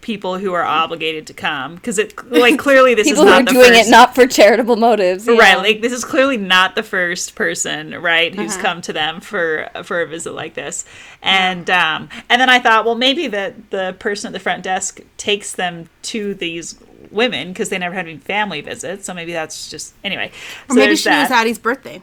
[0.00, 3.40] people who are obligated to come because it like clearly this People is who not
[3.42, 5.26] are the doing first it not for charitable motives.
[5.26, 8.42] Right, like this is clearly not the first person, right, Uh-huh.
[8.42, 10.84] who's come to them for for a visit like this.
[11.22, 15.00] And um and then I thought, well, maybe the the person at the front desk
[15.16, 16.78] takes them to these
[17.14, 19.06] women because they never had any family visits.
[19.06, 20.30] So maybe that's just anyway.
[20.68, 21.30] Or so maybe she knew it was.
[21.30, 22.02] Addie's birthday.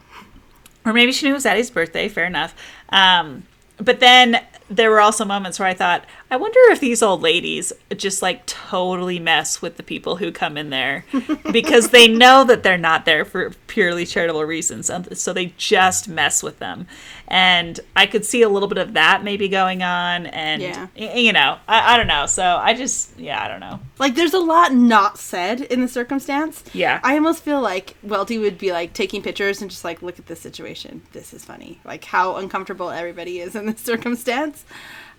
[0.85, 2.07] or maybe she knew it was Addie's birthday.
[2.09, 2.55] Fair enough.
[2.89, 3.43] Um,
[3.77, 7.73] but then there were also moments where I thought, I wonder if these old ladies
[7.95, 11.03] just like totally mess with the people who come in there
[11.51, 14.89] because they know that they're not there for purely charitable reasons.
[15.19, 16.87] So they just mess with them.
[17.33, 20.25] And I could see a little bit of that maybe going on.
[20.27, 20.87] And, Yeah.
[20.95, 22.25] you know, I, I don't know.
[22.25, 23.79] So I just, yeah, I don't know.
[23.99, 26.61] Like, there's a lot not said in the circumstance.
[26.73, 26.99] Yeah.
[27.03, 30.25] I almost feel like Welty would be like taking pictures and just like, look at
[30.25, 31.03] this situation.
[31.13, 31.79] This is funny.
[31.85, 34.65] Like how uncomfortable everybody is in this circumstance.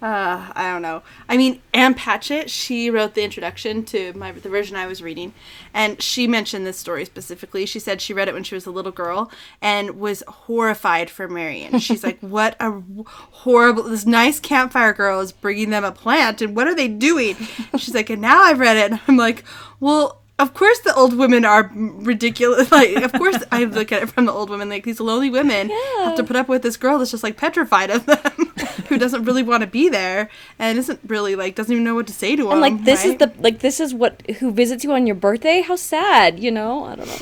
[0.02, 1.04] Uh, I don't know.
[1.28, 5.32] I mean, Ann Patchett, she wrote the introduction to my the version I was reading,
[5.72, 7.66] and she mentioned this story specifically.
[7.66, 11.28] She said she read it when she was a little girl and was horrified for
[11.28, 11.78] Marion.
[12.03, 12.82] She's like, "What a
[13.30, 13.84] horrible!
[13.84, 17.36] This nice campfire girl is bringing them a plant, and what are they doing?"
[17.78, 19.44] She's like, "And now I've read it, and I'm like,
[19.80, 22.68] well." Of course, the old women are ridiculous.
[22.72, 24.68] Like, of course, I look at it from the old women.
[24.68, 27.90] Like, these lonely women have to put up with this girl that's just like petrified
[27.90, 28.18] of them,
[28.88, 32.09] who doesn't really want to be there and isn't really like doesn't even know what
[32.09, 32.53] to say to them.
[32.53, 35.61] And like this is the like this is what who visits you on your birthday?
[35.61, 36.84] How sad, you know?
[36.86, 37.20] I don't know.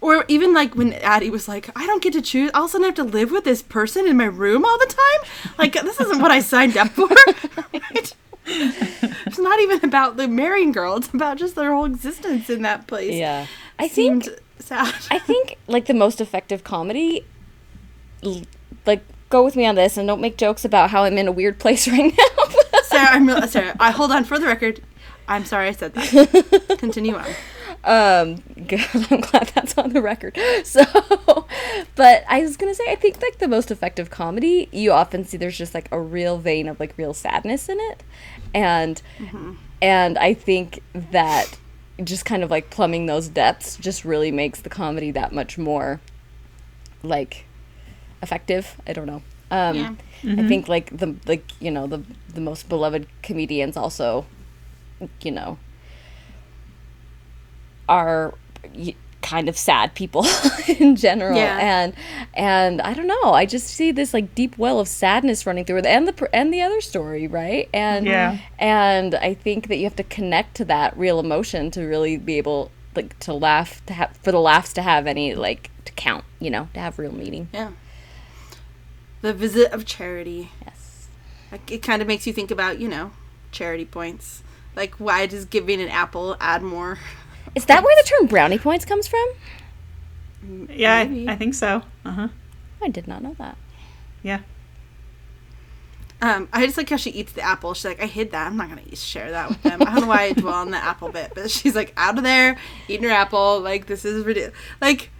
[0.00, 2.50] Or even like when Addie was like, I don't get to choose.
[2.54, 4.78] All of a sudden, I have to live with this person in my room all
[4.78, 5.54] the time.
[5.58, 7.08] Like, this isn't what I signed up for.
[7.72, 8.14] right?
[8.46, 10.96] It's not even about the marrying girl.
[10.96, 13.14] It's about just their whole existence in that place.
[13.14, 13.46] Yeah.
[13.78, 14.28] I think
[14.58, 14.94] sad.
[15.10, 17.24] I think like the most effective comedy
[18.86, 21.32] like go with me on this and don't make jokes about how I'm in a
[21.32, 22.80] weird place right now.
[22.84, 23.76] Sarah, I'm real, Sarah.
[23.78, 24.82] I hold on for the record.
[25.28, 26.76] I'm sorry I said that.
[26.78, 27.26] Continue on.
[27.84, 28.80] Um good.
[29.10, 30.36] I'm glad that's on the record.
[30.64, 30.82] So
[31.94, 35.24] but I was going to say I think like the most effective comedy you often
[35.24, 38.02] see there's just like a real vein of like real sadness in it.
[38.54, 39.00] And
[39.80, 41.56] and I think that
[42.02, 46.00] just kind of like plumbing those depths just really makes the comedy that much more
[47.02, 47.46] like
[48.22, 48.76] effective.
[48.86, 49.22] I don't know.
[49.50, 49.94] Um, Yeah.
[50.24, 52.02] I think like the like you know the
[52.34, 54.26] the most beloved comedians also,
[55.22, 55.58] you know,
[57.88, 58.34] are
[59.20, 60.24] kind of sad people
[60.78, 61.58] in general, Yeah.
[61.60, 61.94] and
[62.34, 63.32] and I don't know.
[63.32, 66.52] I just see this like deep well of sadness running through it, and the and
[66.52, 67.68] the other story, right?
[67.74, 68.38] And Yeah.
[68.58, 72.38] and I think that you have to connect to that real emotion to really be
[72.38, 76.24] able like to laugh to have for the laughs to have any like to count.
[76.40, 77.48] You know, to have real meaning.
[77.52, 77.70] Yeah.
[79.20, 80.50] The visit of charity.
[80.64, 81.08] Yes.
[81.50, 83.10] Like, it kind of makes you think about, you know,
[83.50, 84.42] charity points.
[84.76, 86.98] Like, why does giving an apple add more?
[87.54, 89.28] Is that where the term brownie points comes from?
[90.70, 91.82] Yeah, I, I think so.
[92.04, 92.28] Uh huh.
[92.82, 93.56] I did not know that.
[94.22, 94.40] Yeah.
[96.20, 97.74] Um, I just like how she eats the apple.
[97.74, 98.46] She's like, I hid that.
[98.46, 99.82] I'm not gonna share that with them.
[99.82, 102.24] I don't know why I dwell on the apple bit, but she's like out of
[102.24, 103.60] there eating her apple.
[103.60, 104.56] Like this is ridiculous.
[104.80, 105.10] Like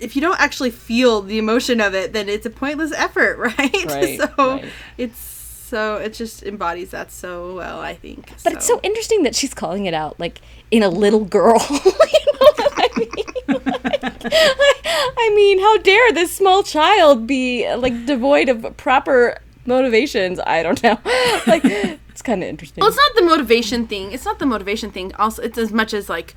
[0.00, 3.86] if you don't actually feel the emotion of it, then it's a pointless effort, right?
[3.86, 4.64] Right, so right.
[4.98, 5.18] it's
[5.66, 7.80] so it just embodies that so well.
[7.80, 8.32] I think.
[8.44, 10.40] But it's so interesting that she's calling it out like
[10.70, 11.58] in a little girl.
[11.70, 13.10] you know what I mean?
[13.48, 20.38] Like, I, I mean, how dare this small child be like devoid of proper motivations?
[20.46, 20.98] I don't know.
[21.46, 22.80] like it's kind of interesting.
[22.80, 24.12] Well, it's not the motivation thing.
[24.12, 25.14] It's not the motivation thing.
[25.16, 26.34] Also, it's as much as like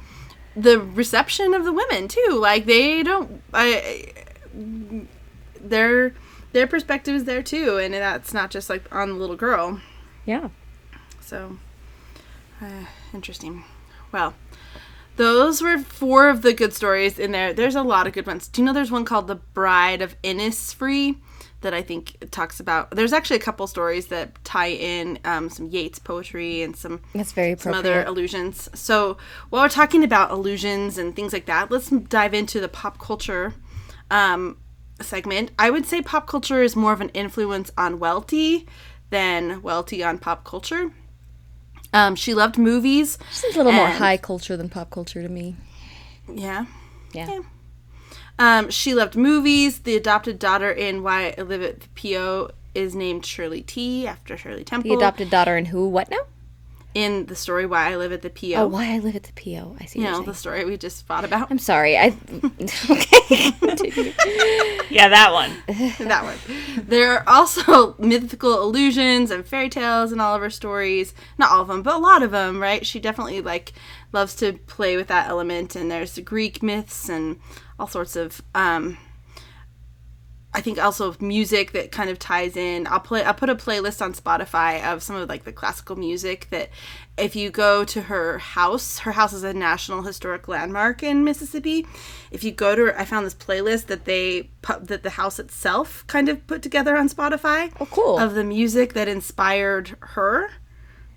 [0.55, 2.37] the reception of the women too.
[2.39, 3.41] Like they don't.
[3.53, 4.11] I
[5.61, 6.13] their
[6.51, 9.81] their perspective is there too, and that's not just like on the little girl.
[10.25, 10.49] yeah.
[11.21, 11.57] So
[12.61, 13.63] uh, interesting.
[14.11, 14.33] Well.
[15.15, 17.51] Those were four of the good stories in there.
[17.51, 18.47] There's a lot of good ones.
[18.47, 21.17] Do you know there's one called The Bride of Innisfree
[21.61, 22.91] that I think talks about.
[22.91, 27.31] There's actually a couple stories that tie in um, some Yeats poetry and some That's
[27.31, 28.69] very some other illusions.
[28.73, 29.17] So
[29.49, 33.53] while we're talking about illusions and things like that, let's dive into the pop culture
[34.09, 34.57] um,
[35.01, 35.51] segment.
[35.57, 38.67] I would say pop culture is more of an influence on Welty
[39.09, 40.91] than Welty on pop culture.
[41.93, 43.17] Um, she loved movies.
[43.31, 45.55] It's a little more high culture than pop culture to me.
[46.31, 46.65] Yeah.
[47.13, 47.39] Yeah.
[48.37, 49.79] Um, she loved movies.
[49.79, 54.37] The adopted daughter in Why I Live at the PO is named Shirley T after
[54.37, 54.89] Shirley Temple.
[54.91, 55.89] The adopted daughter in who?
[55.89, 56.21] What now?
[56.93, 58.55] In the story Why I Live at the PO.
[58.55, 59.77] Oh, why I live at the PO.
[59.79, 59.99] I see.
[59.99, 61.51] you what know, you're the story we just fought about.
[61.51, 61.97] I'm sorry.
[61.97, 62.15] I
[62.89, 64.13] okay.
[64.89, 65.51] Yeah, that one.
[65.99, 66.37] that one.
[66.87, 71.13] There are also mythical illusions and fairy tales in all of her stories.
[71.37, 72.85] Not all of them, but a lot of them, right?
[72.85, 73.73] She definitely like
[74.11, 75.75] loves to play with that element.
[75.75, 77.39] And there's the Greek myths and
[77.77, 78.41] all sorts of.
[78.55, 78.97] Um,
[80.51, 82.87] I think also music that kind of ties in.
[82.87, 83.23] I'll play.
[83.23, 86.69] I'll put a playlist on Spotify of some of like the classical music that,
[87.17, 91.85] if you go to her house, her house is a national historic landmark in Mississippi.
[92.31, 95.37] If you go to, her, I found this playlist that they pu- that the house
[95.37, 97.71] itself kind of put together on Spotify.
[97.79, 98.17] Oh, cool.
[98.17, 100.49] Of the music that inspired her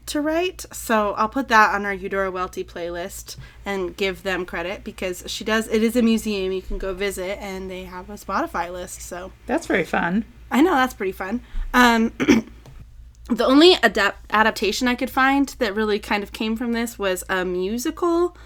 [0.06, 0.64] to write.
[0.72, 5.44] So I'll put that on our Eudora Welty playlist and give them credit because she
[5.44, 5.68] does.
[5.68, 9.02] It is a museum you can go visit, and they have a Spotify list.
[9.02, 10.24] So That's very fun.
[10.50, 11.40] I know that's pretty fun.
[11.72, 12.12] Um,
[13.30, 17.24] the only adapt- adaptation I could find that really kind of came from this was
[17.28, 18.36] a musical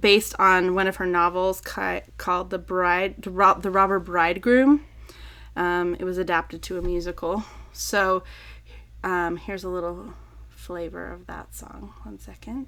[0.00, 4.84] based on one of her novels ki- called "The Bride," the, the Robber Bridegroom.
[5.54, 7.44] Um, it was adapted to a musical.
[7.72, 8.24] So
[9.04, 10.12] um, here's a little
[10.66, 11.94] flavor of that song.
[12.02, 12.66] One second.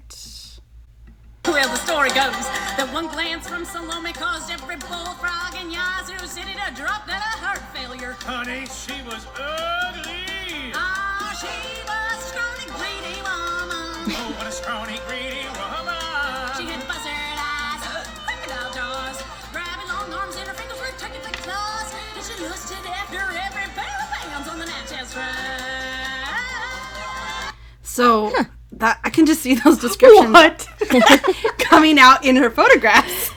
[1.43, 2.47] Well, the story goes
[2.79, 7.43] that one glance from Salome caused every bullfrog in Yazoo City to drop dead of
[7.43, 8.15] heart failure.
[8.23, 10.71] Honey, she was ugly.
[10.71, 11.51] Ah, she
[11.83, 14.15] was a scrawny, greedy woman.
[14.15, 15.99] Oh, what a scrawny, greedy woman.
[16.55, 17.83] She had buzzard eyes,
[18.23, 19.19] crocodile jaws,
[19.51, 21.91] grabbing long arms and her fingers were turkey like claws.
[22.15, 25.68] And she lusted after every pair of bands on the Natchez Trail.
[27.89, 28.31] So
[28.73, 30.67] that I can just see those descriptions
[31.57, 33.31] coming out in her photographs.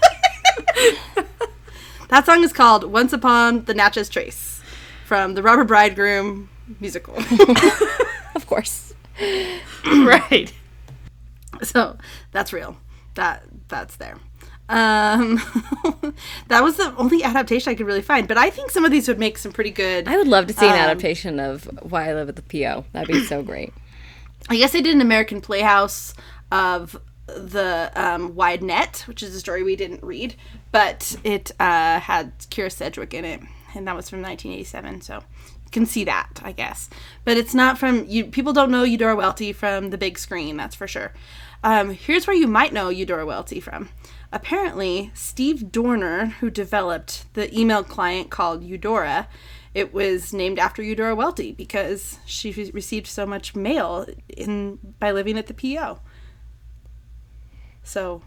[2.09, 4.63] that song is called Once Upon the Natchez Trace
[5.07, 6.49] from the Robber Bridegroom
[6.81, 7.17] musical.
[8.35, 8.93] of course.
[9.87, 10.53] right.
[11.63, 11.97] so
[12.31, 12.77] that's real.
[13.15, 14.19] That that's there.
[14.69, 15.37] Um,
[16.49, 19.09] that was the only adaptation I could really find, but I think some of these
[19.09, 20.09] would make some pretty good.
[20.09, 22.85] I would love to see an Um, adaptation of Why I Live at the PO.
[22.93, 23.73] That'd be so great.
[24.49, 26.15] I guess they did an American Playhouse
[26.51, 30.35] of the um, Wide Net, which is a story we didn't read,
[30.71, 33.41] but it uh, had Kyra Sedgwick in it,
[33.75, 35.03] and that was from 1987.
[35.03, 36.91] So you can see that, I guess.
[37.25, 38.27] But it's not from you.
[38.27, 41.13] People don't know Eudora Welty from the big screen, that's for sure.
[41.65, 43.89] Um, here's where you might know Eudora Welty from.
[44.33, 49.29] Apparently, Steve Dorner, who developed the email client called Eudora,
[49.75, 55.39] it was named after Eudora Welty because she received so much mail in by living
[55.39, 55.99] at the PO.
[57.83, 58.23] So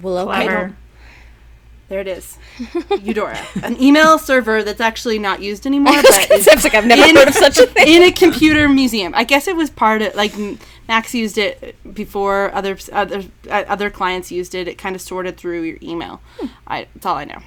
[0.00, 0.44] Well, okay.
[0.46, 0.76] Clever.
[1.88, 2.38] there it is,
[3.02, 7.02] Eudora, an email server that's actually not used anymore, but is It's like I've never
[7.08, 7.88] in- heard of such a thing.
[7.88, 9.12] in a computer museum.
[9.14, 10.32] I guess it was part of like
[10.88, 14.68] Macs used it before other other uh, other clients used it.
[14.68, 16.20] It kind of sorted through your email.
[16.66, 17.40] I, that's all I know.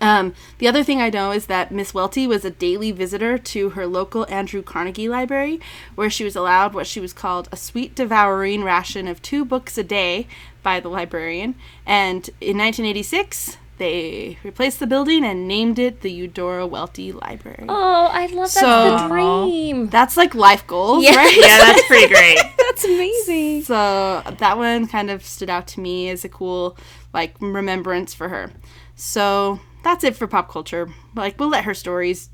[0.00, 3.70] Um, the other thing I know is that Miss Welty was a daily visitor to
[3.70, 5.60] her local Andrew Carnegie Library,
[5.96, 9.76] where she was allowed what she was called a sweet devouring ration of two books
[9.76, 10.28] a day
[10.62, 11.56] by the librarian.
[11.84, 17.66] And in 1986, they replaced the building and named it the Eudora Welty Library.
[17.68, 19.88] Oh, I love that's So- the dream.
[19.88, 21.16] That's like life goals, Yeah.
[21.16, 21.36] right?
[21.36, 22.38] Yeah, that's pretty great.
[22.68, 23.64] That's amazing.
[23.64, 26.76] So that one kind of stood out to me as a cool
[27.12, 28.52] like remembrance for her.
[28.98, 30.88] So that's it for pop culture.
[31.14, 32.30] Like we'll let her stories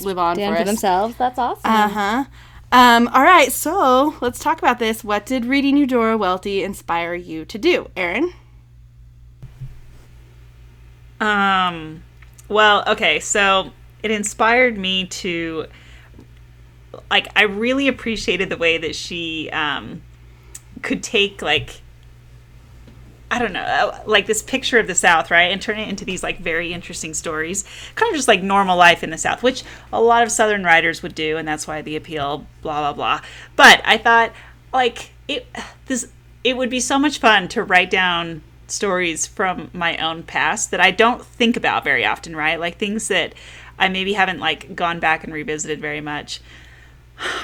[0.00, 0.66] live on Stand for, for us.
[0.66, 1.14] themselves.
[1.16, 1.70] That's awesome.
[1.70, 2.24] Uh huh.
[2.72, 5.04] Um, all right, so let's talk about this.
[5.04, 8.32] What did reading Eudora Welty inspire you to do, Erin?
[11.20, 12.02] Um,
[12.48, 13.70] well, okay, so
[14.02, 15.66] it inspired me to
[17.10, 20.02] like I really appreciated the way that she um
[20.82, 21.81] could take like
[23.32, 26.04] I don't know, uh, like this picture of the South, right, and turn it into
[26.04, 27.64] these like very interesting stories,
[27.94, 31.02] kind of just like normal life in the South, which a lot of Southern writers
[31.02, 33.20] would do, and that's why the appeal, blah blah blah.
[33.56, 34.34] But I thought,
[34.70, 35.46] like it,
[35.86, 36.08] this,
[36.44, 40.80] it would be so much fun to write down stories from my own past that
[40.80, 42.60] I don't think about very often, right?
[42.60, 43.34] Like things that
[43.78, 46.42] I maybe haven't like gone back and revisited very much.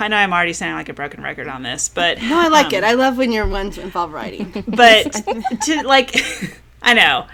[0.01, 2.67] I know I'm already sounding like a broken record on this, but No, I like
[2.67, 2.85] um, it.
[2.85, 4.65] I love when your ones involve writing.
[4.67, 5.13] but
[5.65, 6.15] to like
[6.83, 7.27] I know.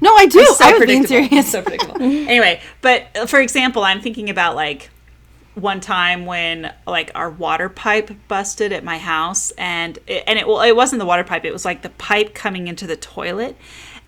[0.00, 0.44] no, I do.
[0.44, 1.50] So I was being serious.
[1.50, 2.00] So predictable.
[2.02, 4.90] anyway, but uh, for example, I'm thinking about like
[5.54, 10.46] one time when like our water pipe busted at my house and it, and it
[10.48, 13.54] well it wasn't the water pipe it was like the pipe coming into the toilet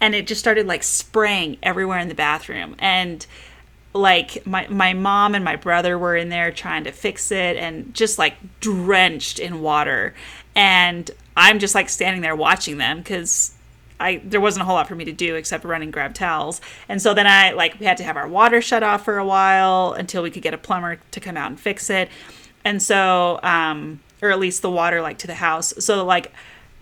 [0.01, 3.27] and it just started like spraying everywhere in the bathroom and
[3.95, 7.95] like my my mom and my brother were in there trying to fix it and
[7.95, 10.15] just like drenched in water
[10.57, 13.53] and I'm just like standing there watching them cuz
[14.01, 16.61] I there wasn't a whole lot for me to do except run and grab towels.
[16.89, 19.25] And so then I like we had to have our water shut off for a
[19.25, 22.09] while until we could get a plumber to come out and fix it.
[22.65, 25.73] And so um or at least the water like to the house.
[25.79, 26.33] So like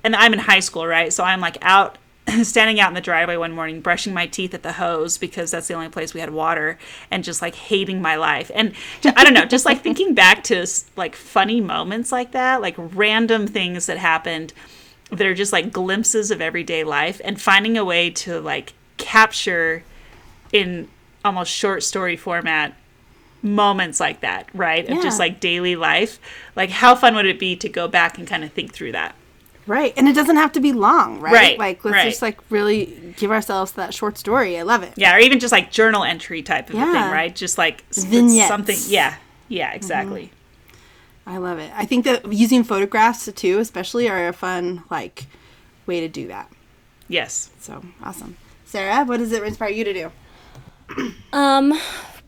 [0.02, 1.12] and I'm in high school, right?
[1.12, 1.98] So I'm like out
[2.42, 5.68] standing out in the driveway one morning brushing my teeth at the hose because that's
[5.68, 6.78] the only place we had water
[7.10, 8.50] and just like hating my life.
[8.54, 8.74] And
[9.04, 10.66] i don't know just like thinking back to
[10.96, 14.52] like funny moments like that like random things that happened
[15.10, 19.82] that are just like glimpses of everyday life and finding a way to like capture
[20.52, 20.88] in
[21.24, 22.74] almost short story format
[23.42, 26.20] moments like that right of just like daily life.
[26.54, 29.14] Like how fun would it be to go back and kind of think through that
[29.66, 29.92] Right.
[29.96, 31.32] And it doesn't have to be long, right?
[31.32, 32.08] Right, Like let's right.
[32.08, 34.58] just like really give ourselves that short story.
[34.58, 34.92] I love it.
[34.96, 37.34] Yeah, or even just like journal entry type of a thing, right?
[37.34, 38.48] Just like Vignettes.
[38.48, 38.76] something.
[38.86, 39.16] Yeah,
[39.48, 40.32] yeah, exactly.
[41.26, 41.70] I love it.
[41.76, 45.26] I think that using photographs too, especially, are a fun like
[45.86, 46.50] way to do that.
[47.08, 47.50] Yes.
[47.60, 48.36] So awesome.
[48.64, 50.12] Sarah, what does it inspire you to do?
[51.32, 51.78] Um,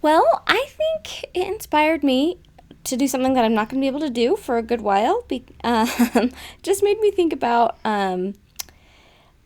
[0.02, 2.38] well, I think it inspired me
[2.84, 4.80] to do something that I'm not going to be able to do for a good
[4.80, 5.22] while.
[5.22, 6.30] Be- um,
[6.62, 8.34] just made me think about um,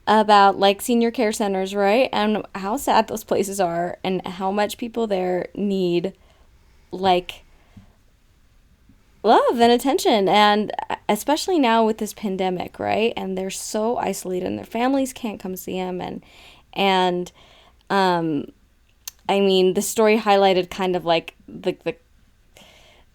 [0.06, 2.08] about like senior care centers, right?
[2.12, 6.14] And how sad those places are, and how much people there need
[6.90, 7.44] like
[9.22, 10.72] love and attention and
[11.08, 15.56] especially now with this pandemic right and they're so isolated and their families can't come
[15.56, 16.22] see them and
[16.72, 17.32] and
[17.90, 18.46] um
[19.28, 21.96] i mean the story highlighted kind of like the, the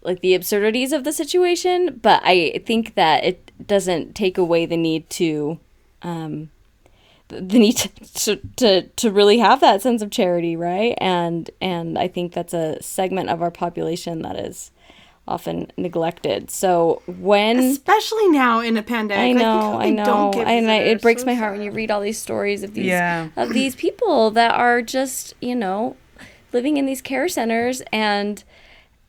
[0.04, 4.78] like the absurdities of the situation but i think that it doesn't take away the
[4.78, 5.60] need to
[6.02, 6.50] um
[7.30, 7.78] the need
[8.14, 12.54] to, to, to, really have that sense of charity right and and i think that's
[12.54, 14.72] a segment of our population that is
[15.28, 19.24] often neglected so when Especially now in a pandemic.
[19.24, 21.92] I know, how I know, and I, it breaks So my heart when you read
[21.92, 23.30] all these stories of these Yeah.
[23.38, 25.96] of these people that are just you know
[26.52, 28.44] living in these care centers and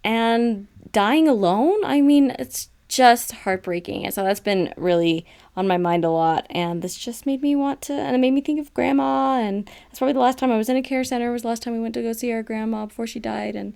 [0.05, 1.85] and dying alone.
[1.85, 5.27] I mean, it's just heartbreaking, and so that's been really
[5.57, 6.47] on my mind a lot.
[6.49, 9.39] And this just made me want to, and it made me think of grandma.
[9.39, 11.31] And that's probably the last time I was in a care center.
[11.31, 13.75] Was the last time we went to go see our grandma before she died, and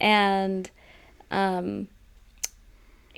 [0.00, 0.70] and
[1.30, 1.86] um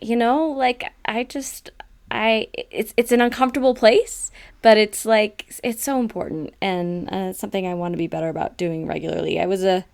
[0.00, 1.70] you know like i just
[2.10, 4.30] i it's it's an uncomfortable place
[4.60, 8.28] but it's like it's so important and uh, it's something i want to be better
[8.28, 9.84] about doing regularly i was a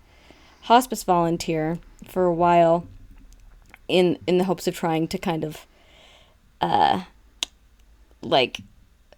[0.63, 2.85] hospice volunteer for a while
[3.89, 5.65] in in the hopes of trying to kind of
[6.61, 7.03] uh
[8.21, 8.61] like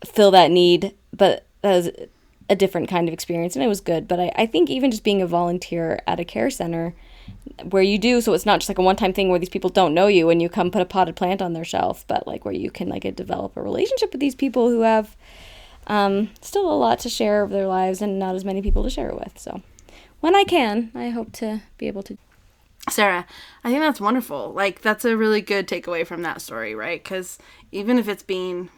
[0.05, 1.89] fill that need but that was
[2.49, 4.07] a different kind of experience and it was good.
[4.07, 6.93] But i, I think even just being a volunteer at a care center
[7.69, 9.93] where you do so it's not just like a one-time thing where these people don't
[9.93, 12.53] know you and you come put a potted plant on their shelf but like where
[12.53, 15.15] you can like develop a relationship with these people who have
[15.87, 18.89] um, still a lot to share of their lives and not as many people to
[18.89, 19.39] share it with.
[19.39, 19.61] So
[20.21, 22.17] when i can i hope to be able to
[22.89, 23.25] Sarah,
[23.63, 24.53] I think that's wonderful.
[24.53, 27.01] Like that's a really good takeaway from that story, right?
[27.01, 27.37] Because
[27.71, 28.69] even if it's being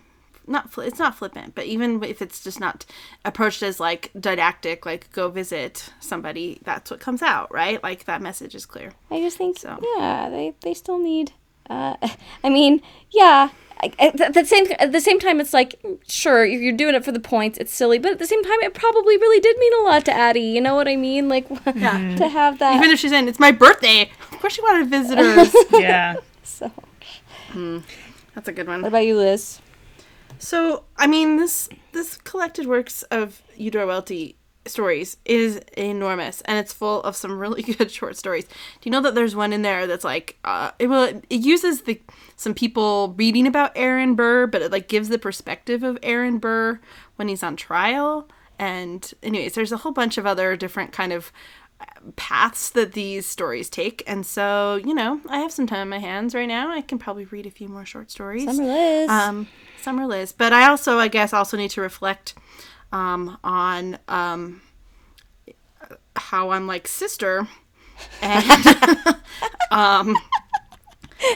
[0.46, 2.86] not fli it's not flippant, but even if it's just not
[3.24, 7.82] approached as like didactic, like go visit somebody, that's what comes out, right?
[7.82, 8.92] Like that message is clear.
[9.10, 9.80] I just think, So.
[9.96, 11.32] yeah, they, they still need.
[11.70, 11.96] Uh,
[12.44, 12.82] I mean,
[13.12, 13.50] yeah.
[14.00, 15.76] I- At the- same at the same time, it's like
[16.08, 17.58] sure you're you're doing it for the points.
[17.58, 20.14] It's silly, but at the same time, it probably really did mean a lot to
[20.14, 20.42] Addie.
[20.42, 21.28] You know what I mean?
[21.30, 22.78] Like to have that.
[22.78, 25.54] Even if she's in, it's my birthday, of course she wanted visitors.
[25.74, 26.16] Yeah.
[26.44, 26.72] so,
[27.52, 27.80] hmm.
[28.36, 28.78] that's a good one.
[28.82, 29.02] what one.
[29.02, 29.60] about you, Liz?
[30.40, 34.36] So, I mean, this this collected works of Eudora Welty
[34.66, 38.46] stories is enormous, and it's full of some really good short stories.
[38.46, 38.52] Do
[38.84, 42.02] you know that there's one in there that's like, uh, it will it uses the
[42.36, 46.80] some people reading about Aaron Burr, but it like gives the perspective of Aaron Burr
[47.16, 48.28] when he's on trial.
[48.60, 51.32] And anyways, there's a whole bunch of other different kind of
[52.16, 56.00] paths that these stories take, and so you know, I have some time on my
[56.00, 56.72] hands right now.
[56.72, 59.10] I can probably read a few more short stories Summer Liz.
[59.10, 59.48] um,
[59.82, 60.32] Summer Liz.
[60.32, 62.36] But I also, I guess, also need to reflect
[62.94, 64.62] um, on um,
[66.16, 67.48] how I'm like sister
[68.22, 68.66] and
[69.72, 70.16] um,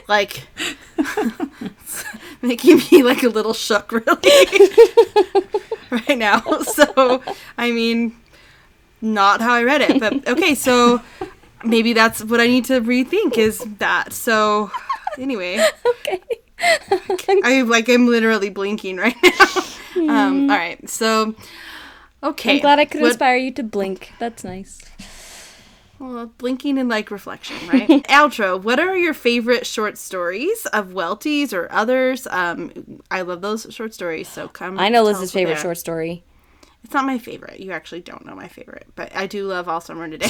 [0.08, 0.48] like
[2.42, 4.70] making me like a little shook really
[5.90, 6.42] right now.
[6.62, 7.24] So
[7.58, 8.16] I mean,
[9.02, 10.54] not how I read it, but okay.
[10.54, 11.02] So
[11.66, 14.14] maybe that's what I need to rethink is that.
[14.14, 14.72] So
[15.18, 15.66] anyway.
[17.10, 17.42] okay.
[17.44, 19.64] I like I'm literally blinking right now.
[20.10, 21.36] Um, all right, so
[22.24, 22.56] okay.
[22.56, 24.12] I'm glad I could What- inspire you to blink.
[24.20, 24.80] That's nice.
[26.00, 27.88] Well, blinking and like reflection, right?
[28.08, 28.62] Outro.
[28.62, 32.28] What are your favorite short stories of Welties or others?
[32.30, 34.28] Um, I love those short stories.
[34.28, 34.78] So come.
[34.80, 36.24] I know Liz's favorite short story.
[36.84, 37.60] It's not my favorite.
[37.60, 40.28] You actually don't know my favorite, but I do love All Summer Today.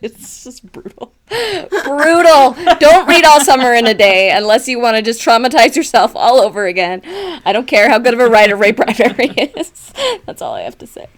[0.00, 1.12] it's just brutal.
[1.28, 2.56] brutal.
[2.78, 6.40] Don't read All Summer in a Day unless you want to just traumatize yourself all
[6.40, 7.02] over again.
[7.44, 9.26] I don't care how good of a writer Ray Bradbury
[9.56, 9.92] is.
[10.24, 11.08] That's all I have to say.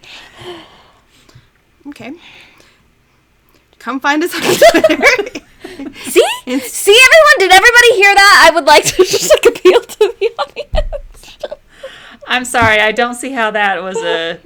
[1.87, 2.13] okay.
[3.79, 5.41] Come find us on Twitter.
[5.93, 6.25] See?
[6.59, 7.37] See, everyone?
[7.39, 8.47] Did everybody hear that?
[8.49, 11.03] I would like to just like appeal to the audience.
[12.27, 14.39] I'm sorry, I don't see how that was a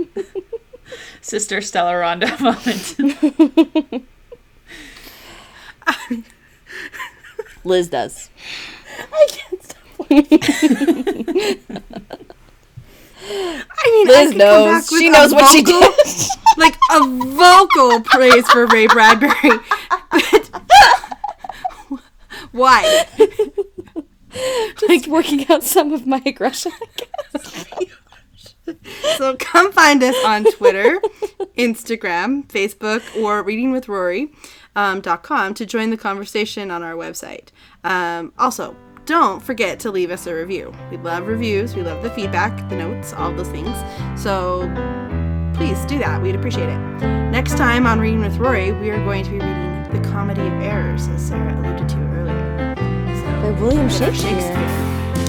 [1.21, 2.95] Sister Stella Rondo moment.
[7.63, 8.29] Liz does.
[9.11, 9.77] I can't stop.
[13.23, 14.65] I mean, I Liz could come knows.
[14.65, 16.27] back with She a knows what she vocal- did.
[16.57, 16.99] like a
[17.35, 19.59] vocal praise for Ray Bradbury.
[20.11, 20.49] But
[22.51, 23.05] why?
[24.79, 26.87] Just working out some of my aggression, I
[27.33, 28.77] guess.
[29.17, 31.01] So come find us on Twitter,
[31.57, 34.31] Instagram, Facebook, or readingwithrory.com
[34.75, 37.49] um, dot com to join the conversation on our website.
[37.83, 38.75] Um, also,
[39.05, 40.73] don't forget to leave us a review.
[40.89, 41.75] We love reviews.
[41.75, 43.75] We love the feedback, the notes, all those things.
[44.21, 44.61] So
[45.55, 46.21] please do that.
[46.21, 46.77] We'd appreciate it.
[47.31, 50.53] Next time on Reading with Rory, we are going to be reading The Comedy of
[50.61, 52.10] Errors, as Sarah alluded to
[53.41, 54.53] By William of Shakespeare.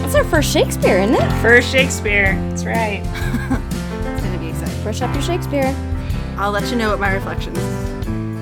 [0.02, 1.40] That's our first Shakespeare, isn't it?
[1.40, 2.34] First Shakespeare.
[2.50, 3.02] That's right.
[4.04, 4.82] It's going to be exciting.
[4.82, 5.74] Brush up your Shakespeare.
[6.36, 7.58] I'll let you know what my reflections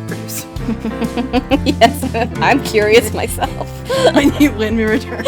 [0.08, 0.44] produce
[1.64, 3.68] yes, I'm curious myself.
[4.14, 5.24] when you when we return.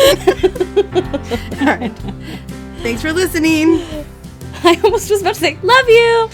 [1.61, 1.93] All right.
[2.83, 3.81] Thanks for listening.
[4.65, 6.31] I almost was about to say, love you.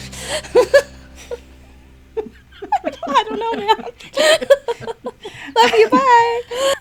[3.08, 3.84] I don't know, man.
[5.56, 6.74] love you, bye.